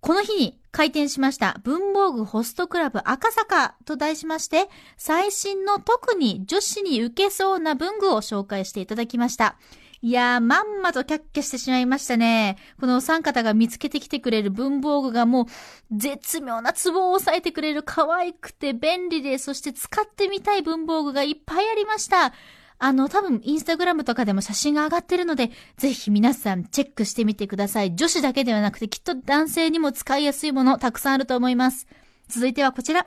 [0.00, 9.56] この日に開店しました文房具ホストクラブ赤坂と題しまして、最新の特に女子に受けそうな文具を紹介していただきました。
[10.02, 12.58] いやー、まんまとキャッキャしてしまいましたね。
[12.78, 15.46] このお三方が見つけてきてくれる文房具がもう、
[15.90, 22.34] 絶妙なツボを押さえてくれる可愛くて便利で、そして使ってみたい文房具がいっぱいありました。
[22.78, 27.96] あの、多分、インスタグラムとかでも写真が上がってるので、ぜひ皆さんチェックしてみてください。
[27.96, 31.86] 女子だけではなくて、きっと男性にも使いやすいものたくさんあると思います。
[32.28, 33.06] 続いてはこちら。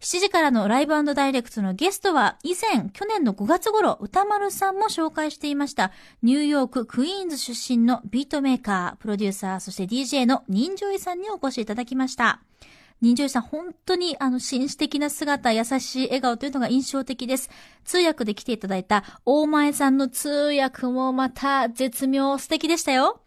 [0.00, 12.40] 7時からのライブダイレクトのゲストは、以前、去年の5月頃、歌丸さんも紹介していました、ニューヨーク、クイーンズ出身のビートメーカー、プロデューサー、そして DJ の人情井さんにお越しいただきました。
[13.00, 17.50] 人情さん、本当にあの、紳士的な姿、優しい笑顔というのが印象的です。
[17.84, 23.20] 通訳で来ていただいた大前さんの通訳もまた絶妙素敵でしたよ。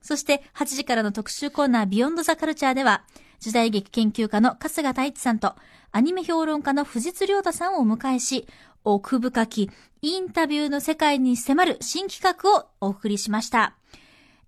[0.00, 3.04] そして、8時からの特集コーナー、ビヨンドザカルチャーでは、
[3.40, 5.54] 時代劇研究家の春日太一さんと、
[5.90, 8.46] アニメ評論家の藤津亮太さんをお迎えし、
[8.84, 9.70] 奥深き
[10.02, 13.74] インタビューの世界に迫る新企画をお送りしました。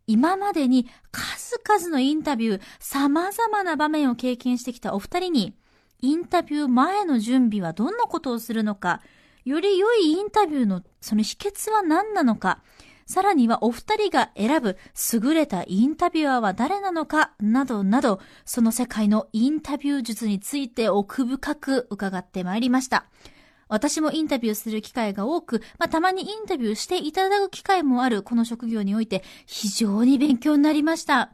[0.07, 5.55] 今までに数々のインタビュー、様々な場面を経験してきたお二人に、
[6.01, 9.01] インタビュー前の準備はどんなことをするのか、
[9.45, 12.63] より良いインタビューのその秘訣は何なのか、
[13.07, 14.77] さらにはお二人が選ぶ
[15.13, 23.07] 優れたインタビュアーは誰なのか、などなど、その世界のインタビュー術について奥深く伺ってまいりました。
[23.69, 31.33] 私もインタビューする機会が多く、まあ、たまにインタビューしていただく機会もあるこの職業において非常に勉強になりました。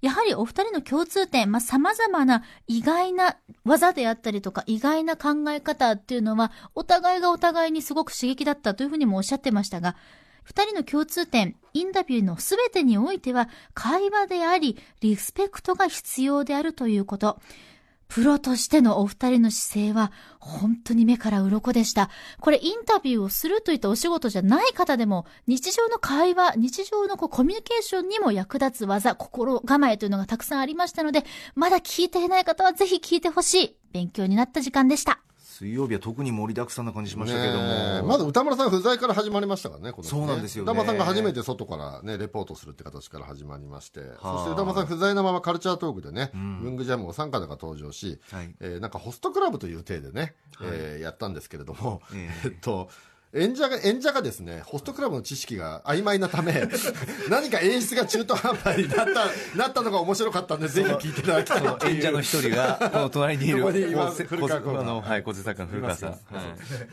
[0.00, 9.96] やはりお二人の共通点、まあ、様々な意外な技であったりとか意外な考え方っていうのはお互いがお互いにすごく刺激だったというふうにもおっしゃってましたが、
[10.42, 17.40] 二人の共通点、インタビューのすべてにおいては会話であり、リスペクトが必要であるということ。
[18.08, 22.10] プロとしてのお二人の姿勢は本当に目から鱗でした。
[22.40, 33.76] これインタビューをするといったお仕事じゃない方でも日常の会話、日常のこうコミュニケーションにも役立つ技、心構えというのがたくさんありましたので、まだ聞いていない方はぜひ聞いてほしい。
[33.92, 35.20] 勉強になった時間でした。
[35.54, 40.20] 水曜日は特に盛りだくさんな感じしましたけども、まず歌丸さん不在から始まりましたからね、この日ね。
[40.20, 40.72] そうなんですよね。
[40.72, 48.54] 歌丸さんが初めて外からね、レポートするって形から始まりまして、そして歌丸さん不在のままカルチャートークでね、文具ジャムを参加が登場し、はい。
[48.60, 52.30] えーなんかホストクラブという体でね、えーやったんですけれども、え。
[52.46, 52.88] えっと、
[53.34, 56.68] 演者が、演者がですね、ホストクラブの知識が曖昧なため、
[57.28, 64.24] 何か演出が中途半端になった、なったのが面白かったんで、ぜひ聞いていただきたいその演者の一人が、 この隣にいる、ここにいます。
[64.24, 66.10] こう古川君の、はい、小瀬作家の古川さん。
[66.10, 66.18] はい。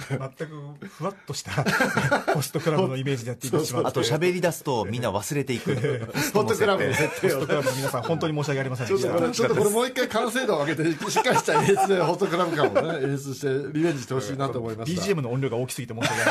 [0.10, 1.51] 全くふわっとした
[2.34, 5.75] ホストクラブのイメージでやっていってしまってあと喋り出すとみんな忘れていく。
[5.75, 7.30] ホストクラブの設ホ定を。
[7.30, 9.10] ストクラブの皆さん本当に申し訳ありませんでした。
[9.10, 15.01] ちょっとこれ、ちょっとこれもう一回完成度を上げて、しっかりした演出でホストクラブ感をね、演出して、リベンジしてほしいなと思いました。
[15.01, 16.31] BGM の音量が大きすぎて申し訳ありません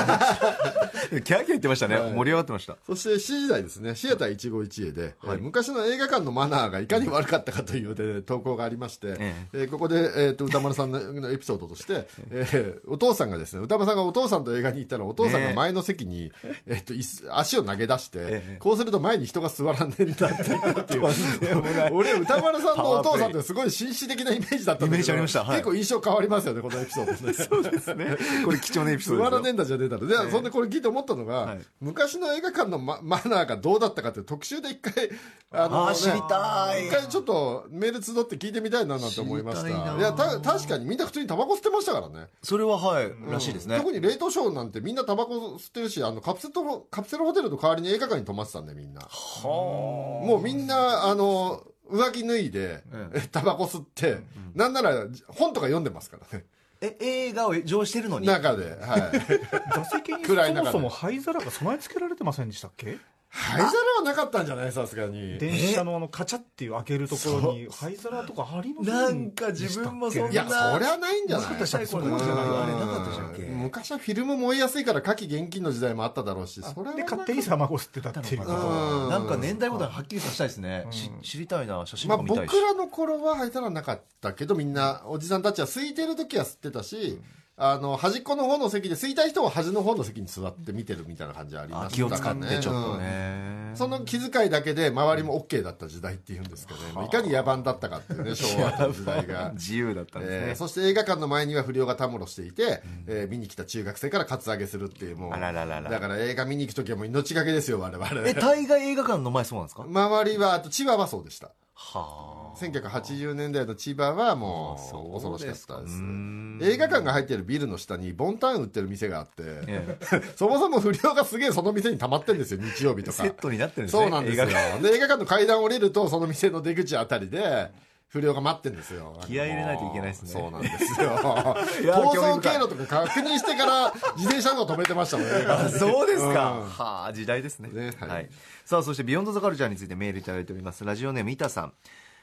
[1.11, 1.97] キャーキャー言ってましたね。
[1.97, 2.77] はい盛り上がってました。
[2.87, 16.33] そして7時台ですね、シアター一期一会で、えー昔の映画館のマナーがいかに悪かったかという、ね、投稿がありまして、ええーここで、えーと歌丸さんののエピソードとして、えーお父さんがですね、歌丸さんがお父さんと映画に行ったら、お父さんが前の席に、
[16.67, 21.03] えーと椅子足を投げ出して、ええこうすると前に人が座らねえんだっていう。
[21.93, 27.33] 俺、歌丸さんのお父さんってすごい紳士的なイメージだったんだけどイメージありましたはい結構印象変わりますよね、このエピソードね。
[27.35, 28.17] そうですね。
[28.45, 30.07] これ貴重なエピソード座らねえんだじゃねえだろ。
[30.07, 35.11] で、そんでこれ聞いて思ったのが、はい昔の映画館のママナーがどうだったかって特集で一回、
[35.51, 39.69] ああー知りたい一回ちょっとメール集って聞いてみたいななんて思いました。
[39.69, 42.29] いや、た、確かにみんな普通にタバコ吸ってましたからね。
[42.43, 43.79] それははい、らしいですね。
[43.79, 49.03] 特に冷凍ショーなんてみんなタバコ吸ってるし、あの、カプセルト、カプセルホテルの代わりに映画館に泊まってたんで、みんな。
[49.43, 52.83] もうみんな、あの、上着脱いで、
[53.15, 54.21] え タバコ吸って、
[54.55, 56.45] なんなら本とか読んでますからね。
[56.81, 58.27] え、映画を上してるのに。
[58.27, 59.75] 中で、はい。
[59.75, 62.99] 座席にそもそも灰皿が備え付けられてませんでしたっけ？
[63.33, 64.73] 灰皿はなかったんじゃない？
[64.73, 65.39] さすがに。
[65.39, 70.31] 電車のあのカチャっていう開けるところに灰皿とかありませんなんか自分もそんな。
[70.31, 71.47] いや、そりゃないんじゃない？
[71.47, 73.43] なかったでしたっけ小さいなかったでしたっけ？
[73.43, 73.59] うん。
[73.61, 78.43] 昔はフィルム燃えやすいから火器現金の時代もあっただろうし、それはで勝手に卵吸ってたっていう。
[78.43, 79.09] うん。
[79.09, 80.87] なんか年代ごとにはっきりさせたいですね。
[80.91, 82.53] し知りたいな、写真見たいし。
[82.53, 87.21] 僕らの頃は灰皿なかったけど、みんな、おじさんたちは空いてる時は吸ってたし、
[87.63, 92.99] あの、端っこの方の席で、空いた人は端の方の席に座って見てるみたいな感じありましたあ気を使ってちょっとうん。
[93.01, 93.73] ね。
[93.75, 97.05] その気遣いだけで周りも OK だった時代っていうんですかね、まあ。
[97.05, 99.51] いかに野蛮だったかっていうね、 昭和の時代が。
[99.55, 100.37] 自由だったんですね。
[100.49, 105.33] えーそして映画館の前には不良がたむろしていて、えー見に来た中学生からカツアゲするっていうもう。
[105.33, 108.09] あららららだから映画見に行く時はもう命がけですよ我々。
[108.27, 109.85] え、大概映画館の前そうなんですか？
[109.89, 112.59] 周りはあと千葉はそうでしたはあ。
[112.59, 116.03] 1980年代の千葉はもうう恐ろしかったです。
[116.03, 116.59] ん。
[116.61, 119.33] 映画館が入ってるビルの下にボンタン売ってる店があって、
[119.67, 119.99] え
[120.37, 123.23] そもそも不良がすげえその店に溜まってるんですよ日曜日とか。
[123.23, 124.03] セットになってるんですね。
[124.03, 124.45] そうなんですよ。
[124.45, 127.71] 映画館の階段降りるとその店の出口あたりで
[128.11, 136.53] 不良が待ってるんですよ気合い入れないといけないですねそうなんですよ 逃走経路とか確認してから自転車の方止めてましたもん映画あそうですか。
[136.53, 137.69] うんはあ、時代ですね。
[137.69, 138.07] ねは。
[138.07, 138.27] はいい
[138.65, 140.85] さあ、そしてビヨンドザカルチャーについてメールいただいております。
[140.85, 141.73] ラジオネーム、イタさん。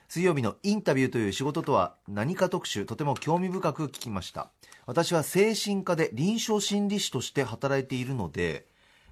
[0.07, 4.49] 水曜日のインタビューという仕事とは何か特集、とても興味深く聞きました。
[4.85, 8.65] 私は精神科で臨床心理士として働いているので、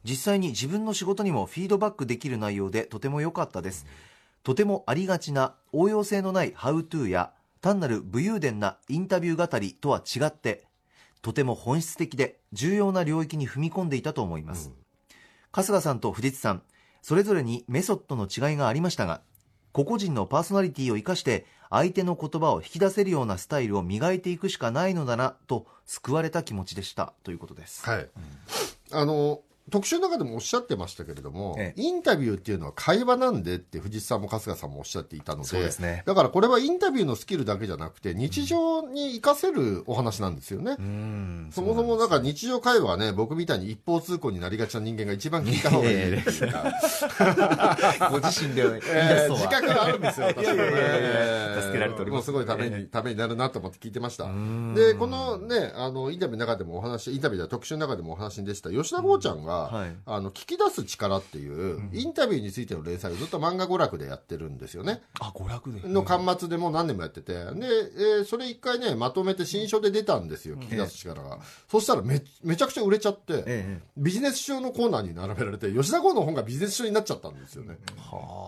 [0.05, 3.85] 実際に自分の仕事にもフィードバックできる内容でとても良かったです。
[4.45, 7.31] とてもありがちな応用性のないハウトゥーや
[7.62, 10.67] 単なる武勇伝なインタビュー語りとは違って、
[11.23, 14.71] とても本質的で重要な領域に踏み込んでいたと思います。
[15.51, 16.62] 春日さんと藤津さん、
[17.01, 19.21] それぞれにメソッドの違いがありましたが、
[19.71, 27.84] 個々人のパーソナリティを生かして相手の言葉を引き出せるようなスタイルを磨いていくしかないのだなと救われた気持ちでしたということです。
[27.89, 28.08] はい、
[28.91, 31.82] あの特集の中でもおっしゃってましたけれども、ええ。
[31.82, 36.04] インタビューっていうのは会話なんでって藤井さんも春日さんもおっしゃっていたのでそうですね。
[36.06, 41.49] だからこれはインタビューのスキルだけじゃなくて日常に活かせるお話なんですよね、うん。
[41.51, 45.99] そもそもだから日常会話はね僕みたいに一方通行になりがちな人間が一番聞いた方がいいい
[48.12, 50.62] ご自身で言い出えー自覚があるんですよ、私はね。
[51.62, 54.25] 助けられておりますもうすごいために、ためになるなと思って聞いてました。
[54.25, 59.95] で、このね、あの、インタビューの中でもお話、インタビューでは特集の中でもお話に出てた吉田剛ちゃんが、はい。
[60.05, 65.01] あの聞き出す力っていう、インタビューについての連載をずっと漫画娯楽でやってるんですよね。
[65.19, 65.87] あ娯楽で。
[65.87, 71.39] の巻末でもう何年もやってて、で、えーそれ一回ね、まとめて新書で出たんですよ、聞き出す力が。
[71.69, 77.77] そしたらめ、めちゃくちゃ売れちゃって、えビジネス書のコーナーに並べられて、吉田剛の本がビジネス書になっちゃったんですよね。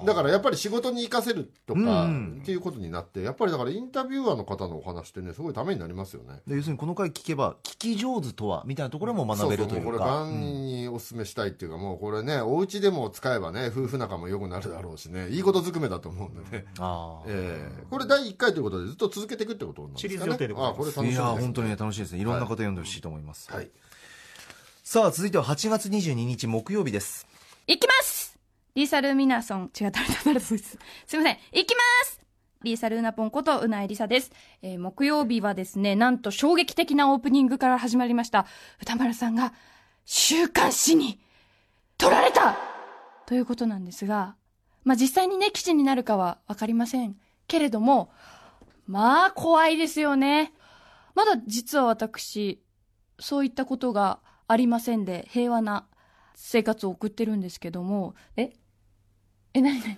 [0.05, 6.41] だからやっぱり仕事に活かせるとか、うんっていうことになって、やっぱりだからインタビュアーの方のお話ってね、すごいためになりますよね。
[6.47, 16.65] で要するにこの回聞けば聞き上手とはみたいなところも学べるというそうそうこれか万人にお勧めしたいっていうか、もうこれね、お家でも使えばね、夫婦仲も良くなるだろうしね、いいことずくめだと思うんでね。
[16.79, 20.13] ああええこれ第1回ということでずっと続けていくってことなんですかね。
[20.13, 23.69] シリーズ予定でございますあこれ楽しみです、いやー本当にね楽しいですねいろんな方読んでほしいと思います、はい。
[24.83, 27.27] さあ続いては8月22日木曜日です
[27.67, 28.37] いきます
[28.77, 30.77] リーサルミナソン、違う、誰だ、誰だ、そうです。
[31.07, 31.37] すいません。
[31.51, 32.21] いきます
[32.61, 34.31] リーサルウナポンことうなえりさです。
[34.61, 38.45] えー木曜日はですね、なんと衝撃的なオープニングから始まりました。
[38.79, 39.53] 歌丸さんが、
[40.09, 41.19] 週刊誌に、
[41.97, 42.55] 取られた
[43.25, 44.35] ということなんですが、
[44.85, 47.17] まあ、実際にね、記事になるかはわかりません。
[47.47, 48.09] けれども、
[48.87, 50.53] まあ、怖いですよね。
[51.13, 52.63] まだ実は私、
[53.19, 55.85] そういったことがありませんで、平和な
[56.35, 58.53] 生活を送ってるんですけども、え？
[59.53, 59.97] え、なになに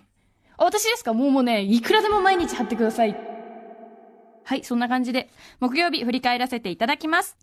[0.57, 1.13] あ、私ですか？
[1.13, 3.28] もうもうね、いくらでも毎日貼ってください。
[4.49, 7.37] はい、そんな感じで、木曜日振り返らせていただきます。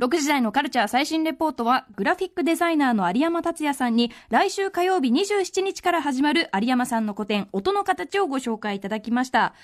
[0.00, 9.54] 6時台のカルチャー最新レポートは、グラフィックデザイナーの有山達也さんに、来週火曜日27日から始まる有山さんの個展、音の形をご紹介いただきました。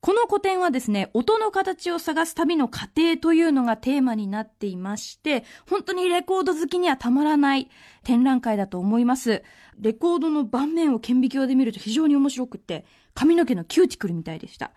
[0.00, 7.70] この個展はですね、音の形を探す旅の過程というのがテーマになっていまして、本当にレコード好きにはたまらない
[8.02, 9.44] 展覧会だと思います。
[9.78, 14.72] レコードの盤面を顕微鏡で見ると非常に面白くって、髪の毛のキューティクルみたいでした。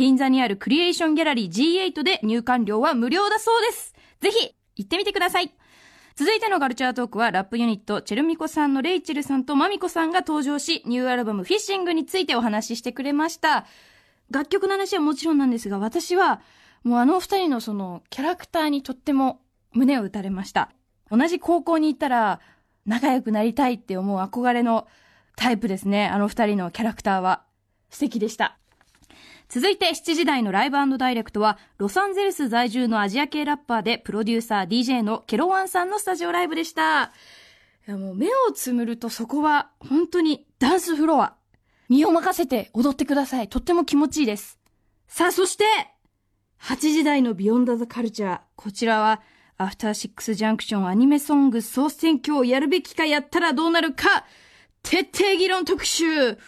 [0.00, 3.94] 銀座にあるクリエーションギャラリー G8 で入館料は無料だそうです。
[4.20, 5.52] ぜひ、行ってみてください。
[6.16, 13.66] 続いてのカルチャートークはラップユニット、チェルミコさんのレイチェルさんとマミコさんが登場し、ニューアルバムフィッシングについてお話ししてくれました。
[14.30, 16.40] 楽曲の話はもちろんなんですが、私は、
[16.82, 20.70] もうあの二人のその、キャラクターにとっても胸を打たれました。
[21.10, 22.40] 同じ高校に行ったら、
[22.86, 24.88] 仲良くなりたいって思う憧れの
[25.36, 26.08] タイプですね。
[26.08, 27.44] あの二人のキャラクターは。
[27.90, 28.59] 素敵でした。
[29.50, 37.12] 続いて7時台のライブダイレクトは、ロサンゼルス在住のアジア系ラッパーでプロデューサー DJ のケロワンさんのスタジオライブでした。
[37.86, 41.34] いやもう目をつむるとそこは本当にダンスフロア。
[41.88, 43.48] 身を任せて踊ってください。
[43.48, 44.60] とっても気持ちいいです。
[45.08, 45.64] さあ、そして、
[46.62, 48.40] 8時台のビヨンドザカルチャー。
[48.54, 49.20] こちらは、
[49.58, 54.24] アフターシックスジャンクションアニメソング総選挙をやるべきかやったらどうなるか、
[54.84, 56.38] 徹底議論特集。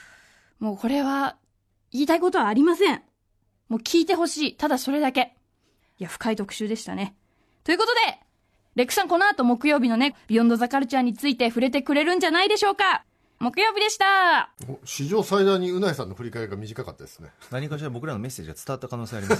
[0.61, 1.35] もうこれは、
[1.93, 3.03] 言いたいことはありません。
[3.69, 4.57] もう聞いてほしい。
[4.57, 5.35] ただそれだけ。
[5.99, 7.15] いや、深い特集でしたね。
[7.65, 8.19] ということで、
[8.75, 13.05] レックさんこの後木曜日のね、ビヨンドザカルチャーについて触れてくれるんじゃないでしょうか。
[13.39, 14.53] 木曜日でした。
[14.69, 17.31] お史上最大にうないさんの振り返りが短かったですね。
[17.51, 19.37] 何かしら僕らのメッセージが伝わった可能性ありま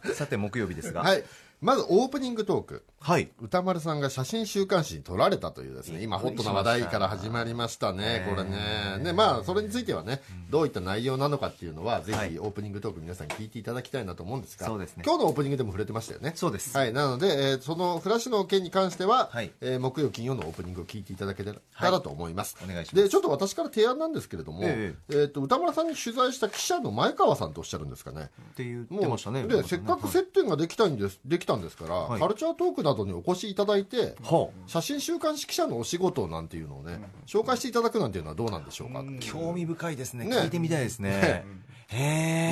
[0.00, 1.24] すね さて木曜日ですがはい。
[1.62, 2.84] まずオープニングトーク。
[2.98, 3.30] はい。
[3.40, 8.98] 歌丸さんが写真週刊誌に撮られたというですね、今ホットな話題から始まりましたね、これね。
[9.00, 10.20] ね、まあ、それについてはね、
[10.50, 15.04] どういった内容なのかっていうのは、ぜひオープニングトーク皆さん聞いていただきたいなと思うんですが、そうですね。
[15.06, 16.32] 今日のオープニングでも触れてましたよね。
[16.34, 16.76] そうです。
[16.76, 16.92] はい。
[16.92, 19.52] なので、えーそのフラッシュの件に関しては、はい。
[19.60, 22.56] えー木曜、金曜のオープニングを聞いていただけたらと思います。
[22.64, 23.02] お願いします。
[23.04, 25.24] で、ちょっと私から提案なんですけれども、ええ。
[25.24, 28.30] っと、歌丸さんに取材した記者の前川さんとおっしゃるんですかね。
[28.52, 29.44] って言ってましたね。
[29.46, 32.20] でせっかく接点ができたんですできたんですから、はい。
[32.20, 40.26] カルチャートークなどにお越しいただいて、は写真週刊誌記者のお仕事なんていうのをね、紹介していただくなんていうのはどうなんでしょうか、あ興味深いですね。
[40.26, 40.36] ね。
[40.36, 41.10] 聞いてみたいですね。
[41.10, 41.71] へえ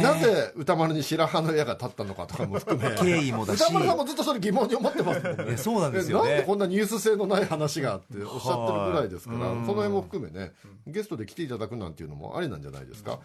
[0.02, 2.94] なぜ宇多丸に白羽の矢が立ったのかとかも含め。
[2.96, 3.62] 経緯もだし。
[3.62, 5.56] 宇多丸さんもずっとそれ疑問に思ってますもんね。
[5.56, 6.30] そうなんですよね。
[6.30, 10.52] なんでこんなニュース性のない話がっておっしゃってるぐらいですから、その辺も含めね
[10.86, 13.20] ゲストで来ていただくなんていうのもありなんじゃないですか、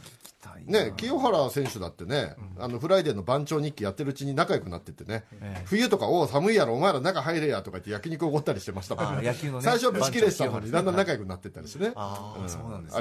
[0.66, 5.62] ね、清原選手だってね、あのフライデーの番長日記やってるうちに仲良くなってってね、ええ。
[5.66, 11.94] 冬とか、おう寒いやろ、お前ら中入れやとか言って焼肉おごったりしてましたもんあ野球のね最初はブチ切れしたのに、だんだん仲良くなってったりしてね。
[11.96, 12.36] あ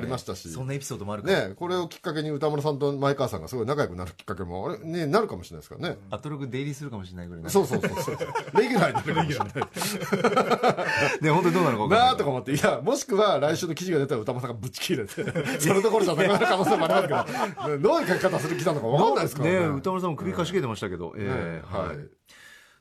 [0.00, 0.50] りましたし。
[0.50, 1.30] そんなエピソードもあるか。
[1.30, 5.98] らね、これをきっかけに歌丸さんと前川さんがすごい仲良くなるきっかけも、あれ、ね、なるかもしれないですからね。
[6.10, 8.18] アトログ出入りするかもしれないぐらいなそうそうそうそう。
[8.58, 11.22] レギュラーになるかもしれない。
[11.22, 15.12] ね本当にどうなるか分かんないなあとか思って、いや、もしくは来週の記事が出たら歌丸さんがぶち切れて、
[15.60, 17.32] それどころじゃなくなる可能性もあります
[17.66, 19.50] けど、どういう書き方する気なのか分かんないですから。
[19.50, 19.60] ね。
[19.60, 21.96] ね歌丸さんも首かしげてましたけど、ええははい。
[21.96, 21.98] い、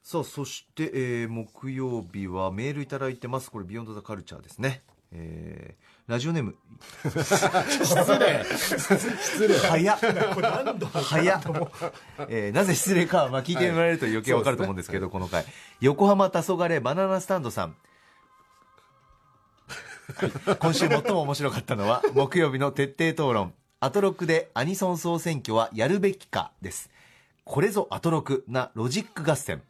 [0.02, 3.52] さあそして、えー木曜日はメールいただいてます。
[3.52, 4.82] これビヨンドザカルチャーですね。
[5.12, 6.56] えーラジオネーム。
[7.02, 8.44] 失礼。
[8.44, 9.56] 失礼。
[9.58, 9.98] 早っ。
[9.98, 11.42] 早っ、
[12.28, 15.46] えーなぜ失礼か、まあ、聞いてもらえると余計わかると思うんですけど、この回。
[15.80, 17.76] 横浜黄昏バナナスタンドさん。
[20.60, 23.54] 今週最も面白かったのは 木曜日の徹底討論。
[23.80, 26.90] アトロクでアニソン総選挙はやるべきかです。
[27.46, 29.62] これぞアトロクなロジック合戦。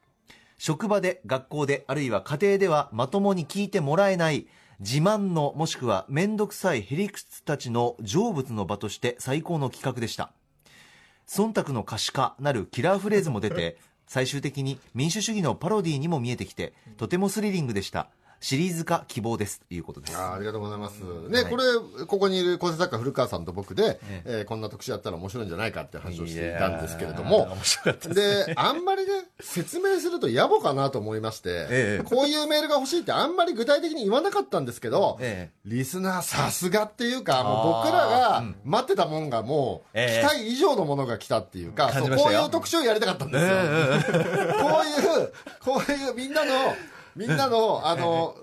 [0.58, 4.48] 職場で学校であるいは家庭ではまともに聞いてもらえない
[4.84, 10.34] 自慢のもしくは面倒くさいヘリクツたちの成仏の場として最高の企画でした。
[11.26, 13.78] 忖度の可視化なるキラーフレーズも出て
[14.08, 18.10] 最終的に民主主義のパロディーにも見えてきてとてもスリリングでした。
[18.44, 20.18] シリーズ化希望ですということです。
[20.18, 21.00] ありがとうございます。
[21.30, 21.64] ね、これ、
[22.06, 27.48] ここにいる構成作家古川さんと僕で、えーこんな特集やったら面白いんじゃないかって話をしていたんですけれども、
[28.14, 32.04] で、あんまりね、説明すると野暮かなと思いまして、ええ。
[32.04, 35.58] こういうメールが欲しいってあんまり具体的に言わなかったんですけど、ええ。
[35.64, 40.22] リスナーさすがっていうか、もう僕らが待ってたもんがもう、ええ。
[40.22, 44.20] 期待以上のものが来たっていうか、そうこういう特集をやりたかったんですよ。
[44.60, 46.52] こういう、こういうみんなの、
[47.16, 48.36] みんなの、あの、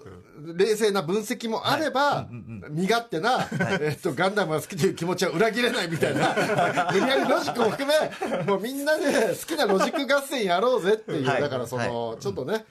[0.57, 2.29] 冷静な分析もあれば、
[2.71, 3.49] 身勝手な、
[3.81, 6.35] えっと、ガンダムが好きという気持ちは裏切れないみたいな、
[6.93, 11.43] 無理やりロジックも含め、もうみんなで好きなロジック合戦やろうぜっていう、はい。
[11.43, 12.65] だからその、ちょっとね、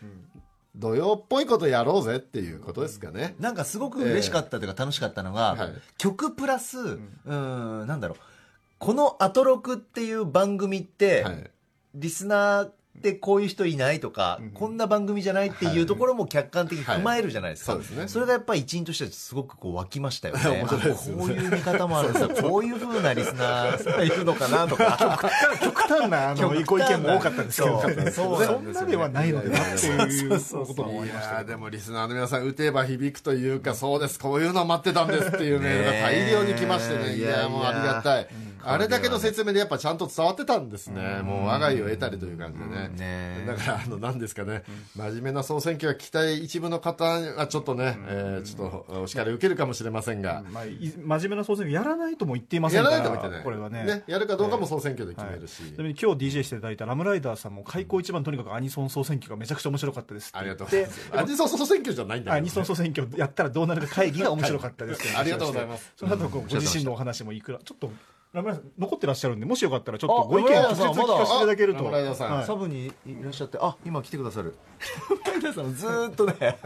[0.75, 3.35] 土曜っぽいことやろうぜっていうことですかね。
[3.39, 5.73] なんかすごく嬉しかったというか楽しかったのが、はい。
[5.97, 8.17] 曲プラス、うーん、なんだろう、
[8.79, 11.51] このアトロクっていう番組って、はい。
[11.95, 17.73] リスナーってこういう人いないとか、こんな番組じゃないっていうところも客観的に踏まえるじゃないですか。
[17.73, 20.43] はいそうですねそれがやっぱり一員としてすごくこう湧きましたよね。
[20.43, 22.49] ねあこういう見方もあるんですよ。
[22.49, 25.19] こういう風なリスナーがいるのかなとか。
[25.61, 38.27] 極端なあのご意見も多かったんですけど、そうそうそんなではないのでなっていうことも思いましたでもリスナーの皆さん打てば響くというかそうですこういうの待ってたんですっていうメールが大量に来ましてねいやもうありがたい
[38.63, 41.21] あれだけの説明でやっぱちゃんと伝わってたんですね。
[41.23, 42.89] もう我が家を得たりという感じでね。
[42.89, 43.45] ね。
[43.47, 44.63] だからあの何ですかね。
[44.95, 50.43] 真面目な総選挙は期待一部の方はちょっとねえーちょっとお叱り受けるかもしれませんが。
[50.51, 53.83] まあ、い真面目な総選挙やらないとも言っていませやんかららないと見てねこれはね。
[53.83, 55.63] ねやるかどうかも総選挙で決めるし。
[55.73, 61.11] ちなみに今日 DJ していただいたラムライダーさんも開口一番とにかくアニソン総選挙がめちゃくちゃ面白かったですありがとうごでざいます。
[61.13, 65.93] アニソン総選挙じゃないんだアニソン総選挙やったらどうなるか会議が面白かったですありがとうございます。
[65.95, 67.91] その後ご自身のお話もいくらちょっっと
[68.33, 71.83] ラムライダーさん残ってらっしゃるんでもしよかったらちょっとご意見を直接聞かせていただけると。
[71.85, 72.35] ラムライダーさん。
[72.35, 72.45] はい。
[72.45, 74.55] サブにいらっしゃって、あ、今来てくださる。
[75.37, 76.33] 皆さんずーっとね、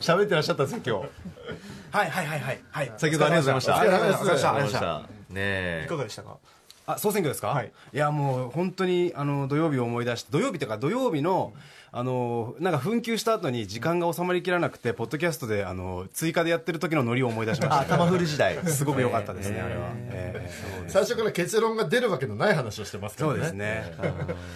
[0.00, 1.04] 喋ってらっしゃったんですよ、
[1.90, 2.86] はいはいはいはいはい。
[2.86, 3.00] 今日。
[3.00, 3.78] 先ほどありがとうございました。
[3.78, 4.50] ありがとうございました。
[4.50, 5.08] ありがとうございました。
[5.08, 5.82] ねえ。
[5.86, 6.36] いかがでしたか？
[6.86, 7.72] あ総選挙ですか、はい。
[7.92, 11.52] い、やもう本当にあの土曜日を思い出して土曜日というか土曜日の
[11.98, 18.58] あのなんか紛糾した後に時間が収まりきらなくてポッドキャストであの追加でやってる時のノリを思い出しました、 頭フル時代。
[18.66, 20.50] すごく良かったですね、あれは、ええ
[20.88, 23.36] 最初から結論が出るわけのない話をしてますからね。
[23.36, 23.94] そうですね、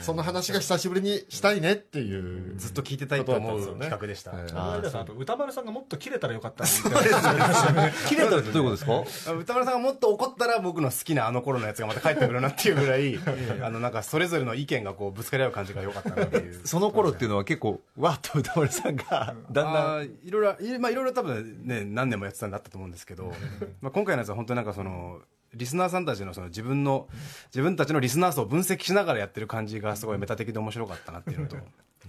[0.02, 2.58] その話が久しぶりにしたいねっていう。
[2.58, 6.64] ずっと聞いてたいと思う企画でした、あと歌丸さんがもっと切れたらよかった。
[6.66, 9.32] 切れたってどういうことですか？
[9.32, 13.18] 歌丸さんがもっと怒ったら僕の好きなあの頃のやつがまた帰ってくるなっていうぐらい
[13.64, 16.60] あのなんかそれぞれの意見がこうぶつかり合う感じが良かったなっていう。
[16.66, 23.32] その頃っていうのは結構、わっと歌丸さんが、だんだん、いろいろいまあいろいろ多分ね何年もやってたんだったと思うんですけど、
[23.80, 25.20] まあ今回のやつは本当になんかその
[25.54, 27.08] リスナーさんたちのその自分の
[27.46, 31.56] 自分たちのリスナー層を分析しながらやってる感じがすごいメタ的で面白かったなっていうのと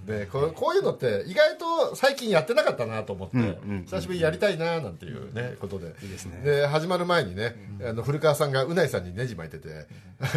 [0.06, 3.38] でこうこういうのって意外と最近やってなかったなと思って、
[3.86, 5.94] 久しぶりにやりたいななんていうね、ことで。
[6.02, 6.42] いいですね。
[6.44, 7.56] で始まる前にね、
[7.88, 9.86] あの古川さんがうないさんにネジ巻いてて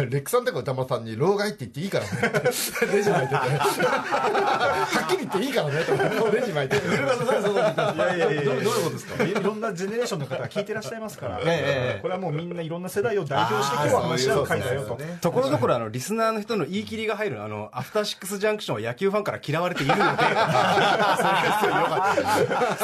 [0.09, 2.11] レックさんとか歌丸さんに老害って言っていいからね。
[2.93, 3.35] ネジ巻いてて。
[3.35, 6.79] はっきり言っていいからねとネジ巻いて。
[6.79, 7.55] て古川さんそうそうい
[7.99, 9.23] やいやいやどういうことですか？
[9.23, 14.99] いろんなジェネレーションの方が聞いてらっしゃいますから、ええこれはもうみんないろんな世代を代表して今日は話し合う会だよと。
[15.21, 20.47] ところどころあのリスナーの人の言い切りが入るあのアフターシックスジャンクションは野球ファンから嫌われているのでそれが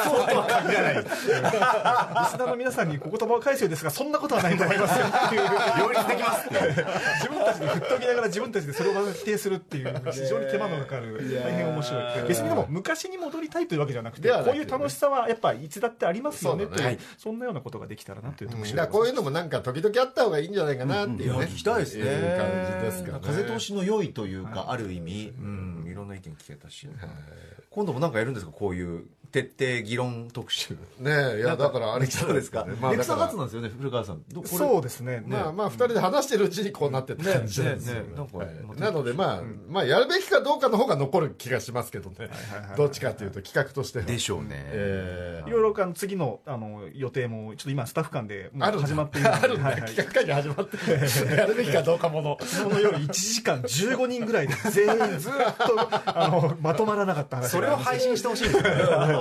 [0.03, 0.95] そうとは限らない。
[0.95, 5.05] リスナーの皆さんにお言葉を返すようですが、そんなことはないと思いますよ。
[5.79, 6.85] 両立できますって。
[7.21, 12.03] 自 分たちで振っておきながら自分たちでそれを否定するっていう、 非常に手間のかかる、大変面白い。
[12.27, 22.03] 別にでも昔に戻りたいというわけじゃなくて、こういう楽しさはやっぱいつだってありますよねという、そんなようなことができたらなという特集こういうのもなんか時々あった方がいいんじゃないかなっていうね、聞きたいですね。
[22.05, 22.47] いう感
[22.81, 23.19] じですかね。
[23.23, 26.87] 風通しの良いというか、ある意味、うん、いろんな意見聞けたし。
[27.69, 28.51] 今度もなんかやるんですか？
[28.51, 30.73] こういう徹底議論特集。
[30.99, 32.65] ねえいやだからあれそうですか。
[32.81, 33.27] まあレクサだから。
[33.27, 34.21] 初なんですよね、古川さん。
[34.29, 34.57] どこれ。
[34.57, 35.23] そうですね。
[35.25, 37.95] まあまあ二人で話してるうちにこうなってった感じなんですよ。
[37.95, 38.01] ね
[38.77, 42.29] なのでまあ、まあやるべきかどうかの方が残る気がしますけどね、
[42.75, 44.05] どっちかというと企画としては。
[44.05, 44.47] でしょうね。
[44.51, 49.91] えいろいろあの次のあの予定もちょっと今スタッフ間でもう始まっている あるんだ、はいはい。
[49.91, 50.77] 企画会議始まって
[51.35, 52.37] やるべきかどうかもの。
[52.41, 55.39] 昨日の夜1時間15人ぐらいで全員ずっと
[56.05, 59.13] あのまとまらなかった話それを配信してほしいんですよね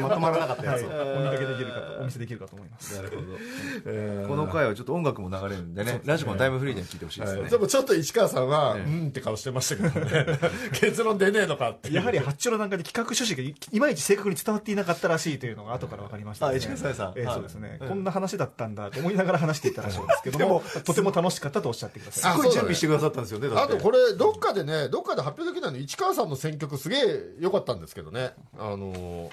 [0.00, 0.88] まとまらなかったやつを。
[0.88, 2.96] はいお見かけできるかとお見せできるかと思います。
[2.96, 6.00] なるほど、この回はちょっと音楽も流れるんでね。
[6.04, 10.38] ラジコのタイムフリーで聞いてほしいですね、でもちょっと市川さんは、うんって顔してましたけどね。
[10.72, 11.92] 結論出ねえのかって。
[11.92, 22.32] やはり発注の段階で企画趣旨がいいまいち正確に伝わっていなかったらしいというのが後から分かりましたあ市川さんはいえーそうですね、こんな話だったんだと思いながら話していたらしいんですけどもとても楽しかったとおっしゃってください。
[22.32, 23.74] すごい準備してくださったんですよねだって。
[23.74, 28.32] あとこれ、どっかでね、どっかで発表できないの、市川さんの選曲すげえ良かったんですけどね。
[28.58, 29.30] あのー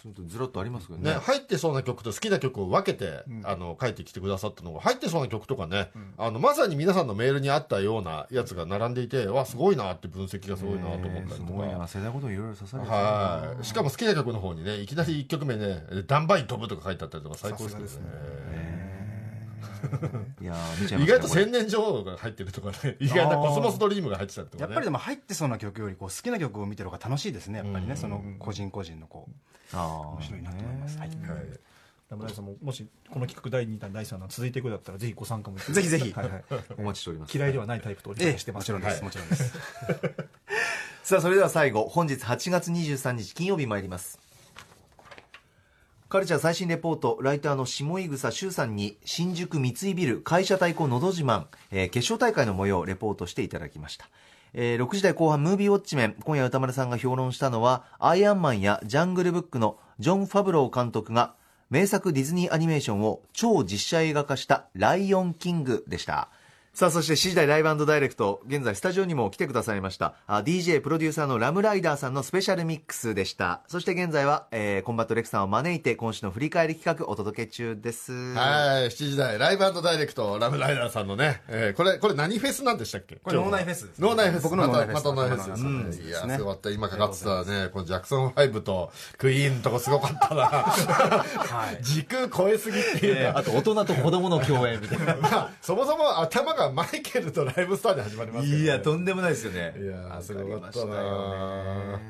[0.00, 11.88] ちょっとずらっとありますけどねね、入ってそうな曲と好きな曲を分けて、あの、書いてきてくださったのが、入ってそうな曲とかね、あの、まさに皆さんのメールにあったようなやつが並んでいて、わ、すごいなって分析がすごいなと思ったりとすごいなか。
[11.88, 13.64] 世代ごとにいろいろ刺さるはい。
[13.64, 18.67] しかも好きな曲の方にね、いきなり1曲目ね、ダンバイン飛ぶとか書いてあったりとか最高ですけどね。
[20.40, 24.62] いやー見ちゃい意外と千年女王が入ってるとかね、意外なコスモスドリームが入ってたりとかね。
[24.62, 27.58] やっぱりでも入ってそうな曲よりこう好きな曲を見てる方が楽しいですね。
[27.58, 31.10] やっぱりね、その個人個人のこうあ面白いなと思います、はい。
[32.10, 36.12] 村井さんももしこの企画第2弾第3弾続いていくだったらぜひご参加もぜひぜひ。
[36.12, 36.44] はいはい、
[36.78, 37.36] お待ちしております。
[37.36, 39.52] 嫌いではないタイプとお理えしてますもちろんです、もちろんです。
[41.04, 41.88] さあそれでは最後。
[41.88, 44.18] 本日8月23日金曜日参ります
[46.08, 54.08] カルチャー最新レポートライターの下井草秀さんに新宿三井ビル会社対抗のど自慢、えー決勝大会の模様をレポートしていただきました。
[54.54, 61.34] えー6時台後半ムービーウォッチメン今夜宇多丸さんが評論したのはアイアンマンやジャングルブックのジョン・ファブロー監督が
[61.68, 66.30] 名作ディズニーアニメーションを超実写映画化したライオンキングでした。
[66.78, 70.14] さあそして7時台ライブダイレクト現在スタジオにも来てくださいました。
[70.28, 73.62] あ DJ プロデューサーのラムライダーさんのスペシャルミックスでした。
[73.66, 78.12] そして現在は、えーコンバットレックさんを招いて今週の振り返り企画お届け中です。
[78.12, 83.16] はい、7時台、ライブダイレクト、ラムライダーさんのね、えーこれ、これ何フェスなんでしたっけ？
[83.16, 84.42] これ脳内フェスです脳内フェス。
[84.44, 84.94] 僕の脳内フェス。
[84.94, 86.08] また脳内フェスですね。
[86.08, 86.70] いや、すごかった。
[86.70, 91.74] 今かかってたね、このジャクソン5とクイーンのとこすごかったな。
[91.82, 93.40] 時空超えすぎっていうか。
[93.40, 95.16] あと大人と子供の共演みたいな。
[95.20, 98.56] まあ、そもそも頭がマイケルとライブスターで始まりますね。
[98.56, 99.74] いやとんでもないですよね。
[99.78, 102.00] いやーすごかったなよ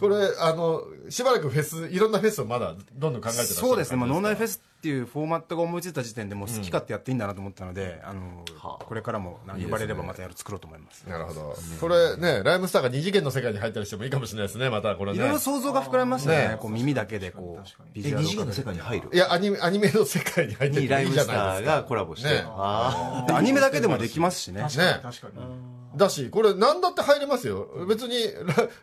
[0.00, 4.60] これ、あの、しばらくフェス、いろんなフェスをまだどんどん考えてらっしゃるそうですね、まあ、脳内フェス。
[4.84, 8.84] スっていうフォーマットが思いついた時点でもう好き勝手やっていいんだなと思ったので、あのはあ。
[8.84, 11.04] これからもなんか呼ばれればまたやる作ろうと思います。
[11.08, 11.56] なるほど。
[11.80, 15.16] これね、ライムスターが二次元の世界に入ったりしてもいいかもしれないですね、またこれね。
[15.16, 16.48] いろいろ想像が膨らみますね。
[16.48, 16.56] ね。
[16.60, 19.08] こう耳だけでこうビジュアルをえ二次元の世界に入る？
[19.10, 21.88] いや、アニメ、アニメの世界に入ってていいじゃないですにライムスターがか。
[21.88, 22.42] コラボして、ね。
[22.44, 24.60] あアニメだけでもできますしね。
[24.60, 24.68] ね。
[25.02, 27.68] 確かにだし、これ何だって入れますよ。
[27.88, 28.16] 別に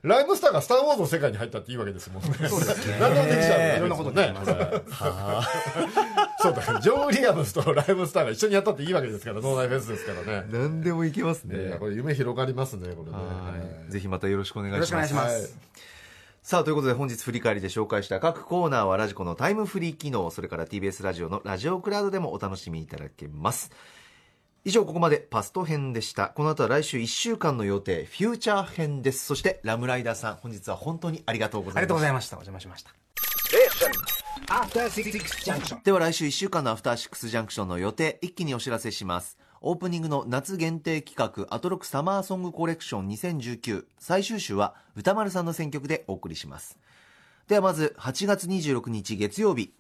[0.04, 2.30] ラ、ライムスターがスターウォーズの世界に入ったっていいわけですもんね。
[2.50, 2.98] そうですね。
[3.00, 3.78] 何でもできちゃう。
[3.78, 4.34] いろんなことね。
[6.40, 10.48] そうだ、ジョー・ウィリアムスとライムスターが一緒にやったっていいわけですから、脳内フェスですからね。
[10.52, 13.18] 何でもいけますいやねこれ夢広がりますね、これね。
[13.18, 13.54] は
[13.88, 15.58] いぜひまたよろしくお願いしますよろしくお願いしまはいす、
[16.44, 23.72] さあということで本日振り返りで紹介した各コーナーはラジコのタイムフリー機能それから TBS ラジオのラジオクラウドでもお楽しみいただけます
[24.64, 26.28] 以上ここまでパスト編でした。
[26.30, 29.26] この後は来週1週間の予定フューチャー編です。
[29.26, 31.78] そしてラムライダーさん本日は本当にありがとうございます。
[31.78, 32.38] ありがとうございました。
[32.38, 32.92] お邪魔しました.
[35.84, 39.40] では来週1週間のアフターシックスジャンクションの予定一気にお知らせします。
[39.62, 46.78] オープニングの夏限定企画アトロクサマーソングコレクション2019最終週は歌丸さんの選曲でお送りします。
[47.48, 49.74] ではまず8月26日月曜日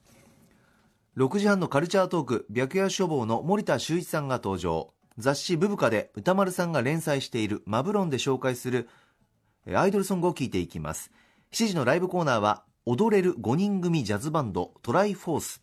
[1.17, 4.93] 6時半のカルチャートーク白夜書房の森田修一さんが登場。
[5.17, 8.87] 雑誌ブブカで歌丸さんが連載しているマブロンで紹介する
[9.73, 11.11] アイドルソングを聴いていきます。
[11.51, 15.61] 7時のライブコーナーは踊れる5人組ジャズバンドトライフォース。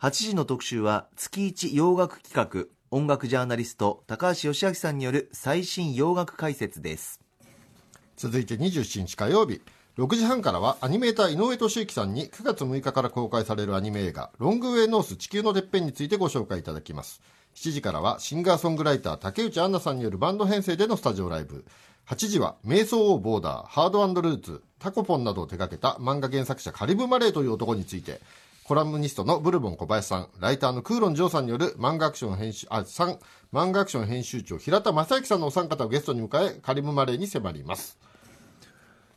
[0.00, 7.20] 8時の特集は月一洋楽企画音楽ジャーナリスト高橋義明さんによる最新洋楽解説です。
[8.16, 9.60] 続いて27日火曜日。
[9.96, 17.22] 6時半からはアニメーター井上俊之さんに9月6日から公開されるアニメ映画「ロングウェイノース地球のてっぺん」についてご紹介いただきます。
[17.54, 21.64] 7時からはシンガーソングライター竹内杏奈さんによるバンド編成でのスタジオライブ。
[22.08, 28.20] 8時は瞑想王ボーダーハードルーツタコポンなどを手掛けた漫画原作者カリブ・マレーという男について。
[28.64, 33.18] コラムニストのブルボン小林さん、ライターのクーロン・ジョーさんによる漫画アクション編集、あ、さん
[33.52, 37.98] 漫画アクション編集長平田正幸さんのお三方をゲストに迎え、カリブ・マレーに迫ります。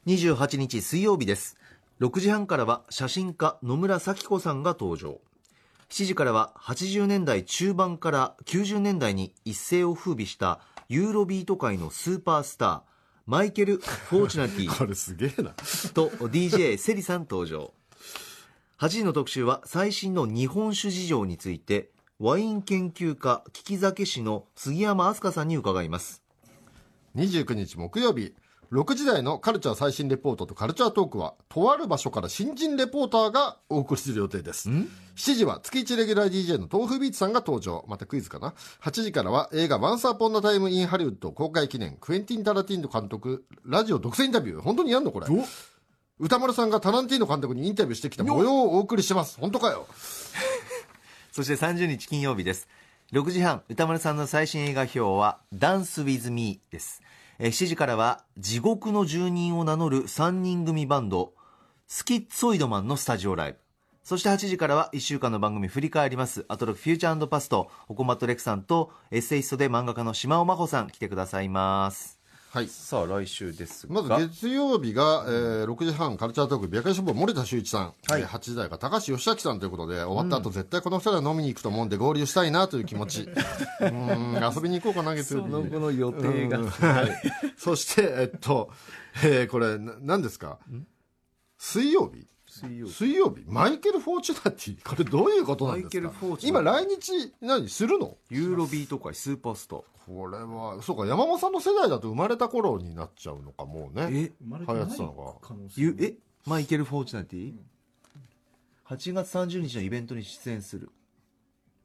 [0.07, 1.57] 28日水曜日です。
[1.99, 5.19] 6時半からは写真家野村咲子さんが登場。
[5.89, 12.81] 7時からは80年代中盤から90年代に一世を風靡したユーロビート界のスーパースター
[13.25, 15.49] マイケル・フォーチュナティ これすげえな。
[15.93, 17.73] と DJ セリさん登場。
[18.79, 26.23] 8時の特集は最新の日本酒事情についてワイン研究家利き酒師の杉山飛鳥さんに伺います。
[27.17, 28.33] 29日木曜日
[28.71, 34.69] 6時台のカルチャー最新レポートとカルチャートークは、とある場所から新人レポーターがお送りする予定です。
[34.69, 34.87] 7
[35.35, 37.85] 時は月1レギュラー DJ の tofubeats さんが登場。
[37.87, 44.61] またクイズかな？8時からは映画ワンサーポンナタイムインハリウッド公開記念、クエンティン・タラティーノ監督、ラジオ独占インタビュー。
[44.61, 45.27] 本当にやんのこれ。
[46.19, 49.39] 歌丸さんがタランティーノ監督にインタビューしてきた模様をお送りします。
[49.39, 49.87] 本当かよ。
[51.31, 52.67] そして30日金曜日です。
[53.13, 57.01] 6時半、歌丸さんの最新映画表は、ダンス with me です。
[57.39, 61.33] え7時からは、地獄の住人を名乗る3人組バンド、
[61.87, 63.59] スキッツォイドマンのスタジオライブ。
[64.03, 66.45] そして8時からは1週間の番組振り返ります。
[66.47, 72.16] アトロックフューチャーパスト、オコマットレクさんとエッセイストで漫画家の島尾真帆さん来てくださいます。
[72.49, 72.67] はい。
[72.69, 73.93] さあ来週ですが。
[73.93, 83.23] まず月曜日が、えー6時半カルチャートーク、白夜書房森田修一さん、えー8時台が高橋義明さんということで、終わった後、絶対この二人は飲みに行くと思うんで合流したいなという気持ち。
[83.27, 85.51] うーん、遊びに行こうかな、月曜日。
[85.51, 87.21] この予定がうんはい。
[87.57, 88.71] そして、えっと、
[89.23, 90.57] えーこれ、な何ですか？
[91.57, 92.25] 水曜日？
[92.57, 92.93] 水曜日。
[92.93, 93.43] 水曜日。
[93.47, 94.83] マイケル・フォーチュナティ。
[94.83, 95.89] これどういうことなんですか？
[95.89, 96.89] マイケルフォーチュナ今ティ。
[96.89, 98.17] 来日何するの？
[98.29, 99.79] ユーロビート界スーパースター。
[100.07, 104.07] これはそうか山本さんの世代だと生まれた頃になっちゃうのかもうね。
[104.11, 104.31] え？
[104.41, 106.13] 生まれ流行てないってたの可能性ゆえ？
[106.45, 107.53] マイケル・フォーチュナティ、
[108.87, 110.89] 8月30日のイベントに出演する。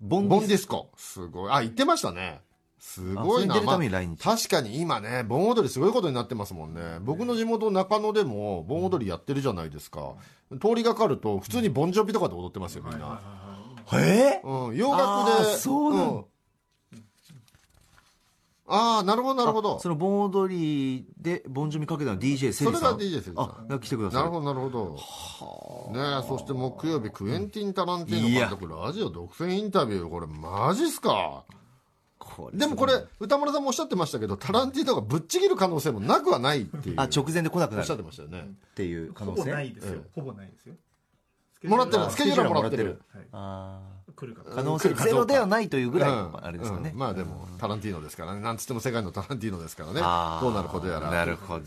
[0.01, 0.91] ボンボンディスコ。
[0.97, 1.53] すごい。
[1.53, 2.41] あ言ってましたね
[2.85, 3.55] すごいな。
[3.63, 3.79] まあ
[4.19, 6.99] 確かに今ね盆踊りすごいことになってますもんね。
[7.01, 10.15] 僕の地元中野でも盆踊りやってるじゃないですか。
[10.61, 13.21] 通りがかると普通にボンジョビとかで踊ってますよみんな、
[13.95, 14.41] え？
[14.43, 15.55] うん、洋あ楽で。
[15.55, 16.27] ーそうなの
[18.67, 19.79] ああなるほどなるほど。
[19.79, 22.75] その盆踊りでボンジョビかけたの DJ セリさん？
[22.75, 23.67] それが DJ セリさん。
[23.71, 24.23] あ来てください。
[24.23, 25.99] なるほどなるほど。
[25.99, 31.45] ねえそして木曜日クエンティン・タランティーノ監督ラジオ独占インタビューこれマジっすか？
[32.53, 36.95] でもこれ歌丸さんもおっしゃってましたけどタランティーノがぶっちぎる可能性もなくはないっていう。
[36.99, 38.41] あ直前で来なくおっしゃっなるてましたよね。
[38.41, 39.51] っていう可ほぼ能性？
[39.51, 39.93] ないですよ。
[39.95, 40.75] ええほぼないですよ。
[41.65, 43.01] もらってるあスケジュールはもらってる。
[43.15, 43.25] はい。
[43.33, 43.81] あ
[44.15, 46.99] 来るかー可能性ゼロではないというぐらいのあれですかね、うん。
[46.99, 48.41] まあでもタランティーノですからね。
[48.41, 50.01] なんつっても世界のタランティーノですからね。
[50.41, 51.11] どうなることやら。
[51.11, 51.67] なるほど、ね、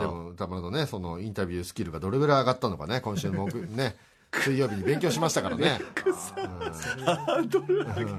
[0.00, 3.00] でも歌丸のねそのインタビュースキルがどれぐらい上がったのかね。
[3.00, 3.96] 今週もね
[4.32, 5.80] 水曜日に勉強しましたからね。
[6.06, 6.12] うん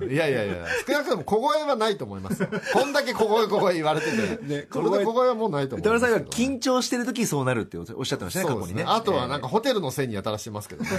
[0.02, 2.50] うんいやいやいや、少なくとも小声はないと思いますよ。
[2.74, 4.18] こんだけ小声小声言われてて、
[4.64, 5.98] これで小声はもうないと思います。
[5.98, 8.84] 歌丸さんが緊張してる時そうなるっておっしゃってましたね、過去にね。
[8.86, 10.90] あとはなんかホテルのせいにやたらしてますけどね。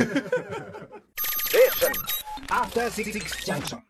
[2.48, 3.12] After Six
[3.44, 3.78] Junction.